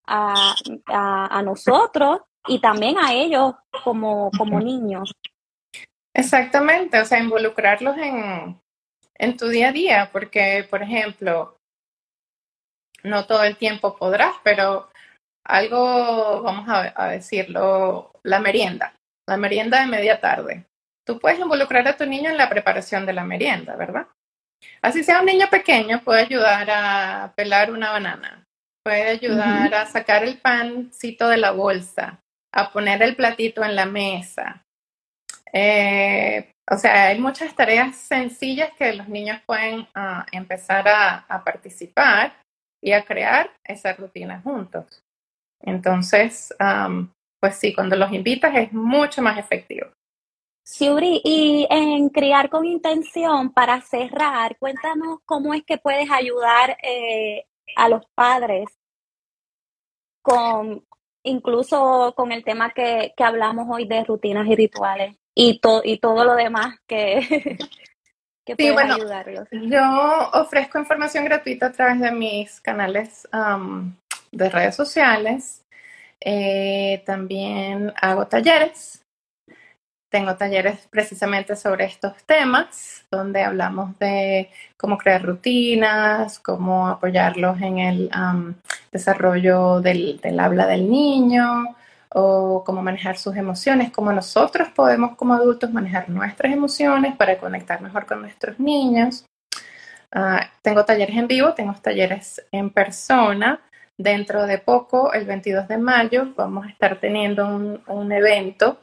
a, 0.08 0.54
a, 0.88 1.38
a 1.38 1.42
nosotros 1.44 2.22
y 2.48 2.60
también 2.60 2.98
a 2.98 3.14
ellos 3.14 3.54
como, 3.84 4.32
como 4.38 4.60
niños. 4.60 5.12
Exactamente, 6.14 7.00
o 7.00 7.06
sea, 7.06 7.20
involucrarlos 7.20 7.96
en, 7.98 8.60
en 9.20 9.38
tu 9.38 9.50
día 9.50 9.70
a 9.70 9.72
día, 9.74 10.10
porque, 10.12 10.66
por 10.70 10.82
ejemplo, 10.82 11.58
no 13.04 13.26
todo 13.26 13.44
el 13.44 13.58
tiempo 13.58 13.98
podrás, 13.98 14.36
pero 14.44 14.90
algo, 15.46 16.42
vamos 16.44 16.70
a, 16.70 16.94
a, 16.96 17.10
decirlo, 17.10 18.12
la 18.24 18.40
merienda, 18.40 18.94
la 19.28 19.38
merienda 19.38 19.82
de 19.82 19.88
media 19.88 20.20
tarde. 20.20 20.66
Tú 21.06 21.20
puedes 21.20 21.40
involucrar 21.40 21.88
a 21.88 21.98
tu 21.98 22.06
niño 22.06 22.30
en 22.30 22.38
la 22.38 22.50
preparación 22.50 23.06
de 23.06 23.14
la 23.14 23.24
merienda, 23.24 23.76
¿verdad? 23.76 24.08
Así 24.82 25.04
sea 25.04 25.20
un 25.20 25.26
niño 25.26 25.48
pequeño, 25.50 26.02
puede 26.04 26.22
ayudar 26.22 26.70
a 26.70 27.34
pelar 27.36 27.72
una 27.72 27.92
banana, 27.92 28.44
puede 28.84 29.10
ayudar 29.10 29.70
uh 29.70 29.76
-huh. 29.76 29.82
a 29.82 29.86
sacar 29.86 30.24
el 30.24 30.38
pancito 30.38 31.28
de 31.28 31.38
la 31.38 31.52
bolsa, 31.52 32.20
a 32.54 32.72
poner 32.72 33.02
el 33.02 33.16
platito 33.16 33.64
en 33.64 33.76
la 33.76 33.86
mesa. 33.86 34.64
Eh, 35.52 36.52
o 36.72 36.78
sea, 36.78 37.08
hay 37.08 37.20
muchas 37.20 37.56
tareas 37.56 37.96
sencillas 37.96 38.72
que 38.78 38.94
los 38.94 39.08
niños 39.08 39.42
pueden 39.46 39.82
uh, 39.82 40.24
empezar 40.32 40.88
a, 40.88 41.44
participar 41.44 42.34
y 42.82 42.92
a 42.92 43.04
crear 43.04 43.52
esa 43.64 43.94
rutina 43.94 44.40
juntos. 44.42 45.04
Entonces, 45.62 46.54
um, 46.60 47.10
pues 47.40 47.56
sí, 47.56 47.74
cuando 47.74 47.96
los 47.96 48.12
invitas 48.12 48.56
es 48.56 48.72
mucho 48.72 49.22
más 49.22 49.38
efectivo. 49.38 49.88
Siuri, 50.64 51.22
y 51.24 51.68
en 51.72 52.10
Criar 52.10 52.50
con 52.50 52.66
Intención, 52.66 53.52
para 53.52 53.82
cerrar, 53.82 54.56
cuéntanos 54.60 55.20
cómo 55.26 55.56
es 55.56 55.64
que 55.64 55.80
puedes 55.80 56.12
ayudar 56.12 56.78
eh, 56.84 57.46
a 57.76 57.90
los 57.90 58.06
padres 58.14 58.70
con 60.22 60.86
incluso 61.24 62.14
con 62.16 62.32
el 62.32 62.44
tema 62.44 62.72
que 62.72 63.14
hablamos 63.18 63.68
hoy 63.70 63.86
de 63.88 64.04
rutinas 64.04 64.48
y 64.48 64.56
rituales 64.56 65.20
y, 65.40 65.60
to, 65.60 65.82
y 65.86 66.00
todo 66.00 66.26
lo 66.26 66.36
demás 66.36 66.76
que, 66.86 67.58
que 68.46 68.56
sí, 68.58 68.72
bueno, 68.72 68.96
ayudarlos. 68.96 69.48
Yo 69.52 70.30
ofrezco 70.34 70.80
información 70.80 71.24
gratuita 71.24 71.68
a 71.68 71.72
través 71.72 72.02
de 72.02 72.12
mis 72.12 72.60
canales 72.60 73.26
um, 73.32 73.96
de 74.34 74.50
redes 74.50 74.76
sociales. 74.76 75.64
Eh, 76.20 77.02
también 77.06 77.94
hago 78.02 78.28
talleres 78.28 79.06
tengo 80.10 80.36
talleres 80.36 80.88
precisamente 80.90 81.56
sobre 81.56 81.86
estos 81.86 82.24
temas, 82.24 83.06
donde 83.12 83.44
hablamos 83.44 83.98
de 84.00 84.50
cómo 84.76 84.98
crear 84.98 85.22
rutinas, 85.22 86.40
cómo 86.40 86.88
apoyarlos 86.88 87.62
en 87.62 87.78
el 87.78 88.10
um, 88.16 88.56
desarrollo 88.92 89.82
del, 89.82 90.20
del, 90.20 90.40
habla 90.40 90.66
del 90.66 90.90
niño 90.90 91.76
o 92.14 92.64
cómo 92.66 92.82
manejar 92.82 93.18
sus 93.18 93.36
emociones, 93.36 93.92
cómo 93.92 94.12
nosotros 94.12 94.70
podemos 94.70 95.16
como 95.16 95.34
adultos 95.34 95.72
manejar 95.72 96.10
nuestras 96.10 96.52
emociones 96.52 97.16
para 97.16 97.38
conectar 97.38 97.82
mejor 97.82 98.06
con 98.06 98.22
nuestros 98.22 98.60
niños. 98.60 99.26
Uh, 100.16 100.42
tengo 100.64 100.86
talleres 100.86 101.16
en 101.16 101.28
vivo, 101.28 101.54
tengo 101.54 101.74
talleres 101.74 102.44
en 102.52 102.72
persona. 102.72 103.62
Dentro 103.98 104.48
de 104.48 104.60
poco, 104.60 105.12
el 105.12 105.26
22 105.26 105.68
de 105.68 105.78
mayo, 105.78 106.34
vamos 106.38 106.66
a 106.66 106.70
estar 106.70 107.02
teniendo 107.02 107.46
un, 107.86 108.12
evento 108.14 108.80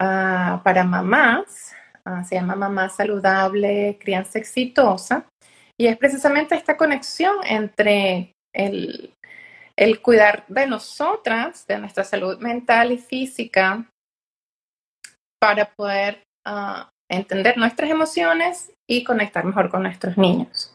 ah, 0.00 0.60
para 0.64 0.82
mamás, 0.82 1.72
ah, 2.04 2.24
se 2.24 2.34
llama 2.34 2.56
Mamá 2.56 2.88
Saludable, 2.88 3.96
Crianza 4.00 4.40
Exitosa, 4.40 5.24
y 5.78 5.86
es 5.86 5.96
precisamente 5.96 6.56
esta 6.56 6.76
conexión 6.76 7.36
entre 7.44 8.32
el, 8.52 9.14
el 9.76 10.00
cuidar 10.00 10.44
de 10.48 10.66
nosotras, 10.66 11.66
de 11.66 11.78
nuestra 11.78 12.04
salud 12.04 12.38
mental 12.38 12.92
y 12.92 12.98
física, 12.98 13.84
para 15.40 15.66
poder 15.74 16.22
uh, 16.46 16.84
entender 17.10 17.58
nuestras 17.58 17.90
emociones 17.90 18.72
y 18.88 19.04
conectar 19.04 19.44
mejor 19.44 19.70
con 19.70 19.82
nuestros 19.82 20.16
niños. 20.16 20.74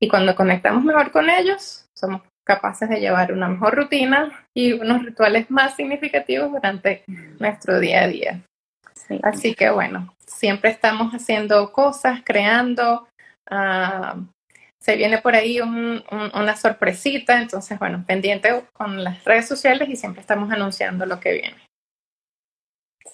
Y 0.00 0.08
cuando 0.08 0.34
conectamos 0.34 0.84
mejor 0.84 1.10
con 1.10 1.30
ellos, 1.30 1.86
somos 1.96 2.22
capaces 2.46 2.88
de 2.88 3.00
llevar 3.00 3.32
una 3.32 3.48
mejor 3.48 3.74
rutina 3.74 4.46
y 4.54 4.74
unos 4.74 5.02
rituales 5.04 5.50
más 5.50 5.76
significativos 5.76 6.52
durante 6.52 7.04
nuestro 7.38 7.80
día 7.80 8.02
a 8.02 8.08
día. 8.08 8.42
Así 9.22 9.54
que 9.54 9.70
bueno, 9.70 10.14
siempre 10.26 10.70
estamos 10.70 11.12
haciendo 11.12 11.72
cosas, 11.72 12.20
creando, 12.24 13.08
uh, 13.50 14.20
se 14.84 14.96
viene 14.96 15.16
por 15.16 15.34
ahí 15.34 15.62
una 15.62 16.56
sorpresita, 16.56 17.40
entonces, 17.40 17.78
bueno, 17.78 18.04
pendiente 18.06 18.66
con 18.74 19.02
las 19.02 19.24
redes 19.24 19.48
sociales 19.48 19.88
y 19.88 19.96
siempre 19.96 20.20
estamos 20.20 20.52
anunciando 20.52 21.06
lo 21.06 21.20
que 21.20 21.32
viene. 21.32 21.56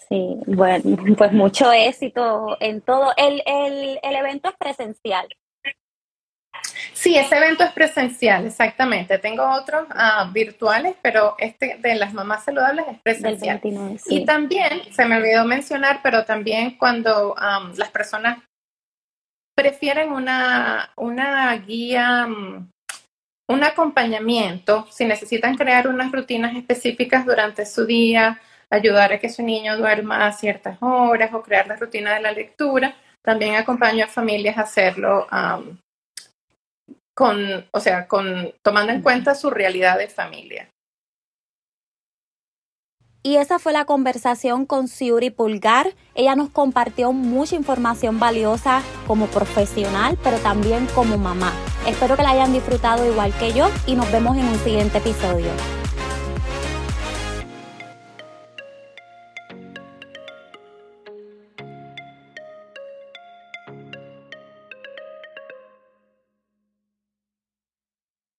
Sí, 0.08 0.36
bueno, 0.46 0.96
pues 1.16 1.32
mucho 1.32 1.70
éxito 1.70 2.56
en 2.58 2.80
todo. 2.80 3.12
El, 3.16 3.40
el, 3.46 4.00
el 4.02 4.16
evento 4.16 4.48
es 4.48 4.56
presencial. 4.56 5.28
Sí, 6.92 7.16
ese 7.16 7.36
evento 7.36 7.62
es 7.62 7.70
presencial, 7.70 8.46
exactamente. 8.46 9.18
Tengo 9.18 9.48
otros 9.54 9.84
uh, 9.90 10.28
virtuales, 10.32 10.96
pero 11.00 11.36
este 11.38 11.76
de 11.78 11.94
las 11.94 12.12
mamás 12.12 12.44
saludables 12.44 12.86
es 12.90 12.98
presencial. 13.00 13.60
Y 14.06 14.24
también, 14.24 14.92
se 14.92 15.04
me 15.04 15.18
olvidó 15.18 15.44
mencionar, 15.44 16.00
pero 16.02 16.24
también 16.24 16.76
cuando 16.76 17.34
um, 17.34 17.72
las 17.76 17.90
personas 17.90 18.38
prefieren 19.60 20.10
una, 20.10 20.90
una 20.96 21.54
guía, 21.56 22.26
mm, 22.26 22.70
un 23.50 23.64
acompañamiento, 23.64 24.86
si 24.90 25.04
necesitan 25.04 25.54
crear 25.54 25.86
unas 25.86 26.10
rutinas 26.10 26.56
específicas 26.56 27.26
durante 27.26 27.66
su 27.66 27.84
día, 27.84 28.40
ayudar 28.70 29.12
a 29.12 29.18
que 29.18 29.28
su 29.28 29.42
niño 29.42 29.76
duerma 29.76 30.26
a 30.26 30.32
ciertas 30.32 30.78
horas 30.80 31.34
o 31.34 31.42
crear 31.42 31.66
la 31.66 31.76
rutina 31.76 32.14
de 32.14 32.22
la 32.22 32.32
lectura, 32.32 32.94
también 33.22 33.56
acompaño 33.56 34.04
a 34.04 34.08
familias 34.08 34.56
a 34.56 34.62
hacerlo 34.62 35.26
con, 37.14 37.66
o 37.70 37.80
sea, 37.80 38.08
con, 38.08 38.54
tomando 38.64 38.92
en 38.92 39.02
cuenta 39.02 39.34
su 39.34 39.50
realidad 39.50 39.98
de 39.98 40.08
familia. 40.08 40.70
Y 43.22 43.36
esa 43.36 43.58
fue 43.58 43.74
la 43.74 43.84
conversación 43.84 44.64
con 44.64 44.88
Siuri 44.88 45.28
Pulgar. 45.28 45.94
Ella 46.14 46.36
nos 46.36 46.48
compartió 46.48 47.12
mucha 47.12 47.54
información 47.54 48.18
valiosa 48.18 48.82
como 49.06 49.26
profesional, 49.26 50.18
pero 50.24 50.38
también 50.38 50.86
como 50.94 51.18
mamá. 51.18 51.52
Espero 51.86 52.16
que 52.16 52.22
la 52.22 52.30
hayan 52.30 52.52
disfrutado 52.52 53.06
igual 53.06 53.34
que 53.38 53.52
yo 53.52 53.68
y 53.86 53.94
nos 53.94 54.10
vemos 54.10 54.38
en 54.38 54.46
un 54.46 54.58
siguiente 54.60 54.98
episodio. 54.98 55.79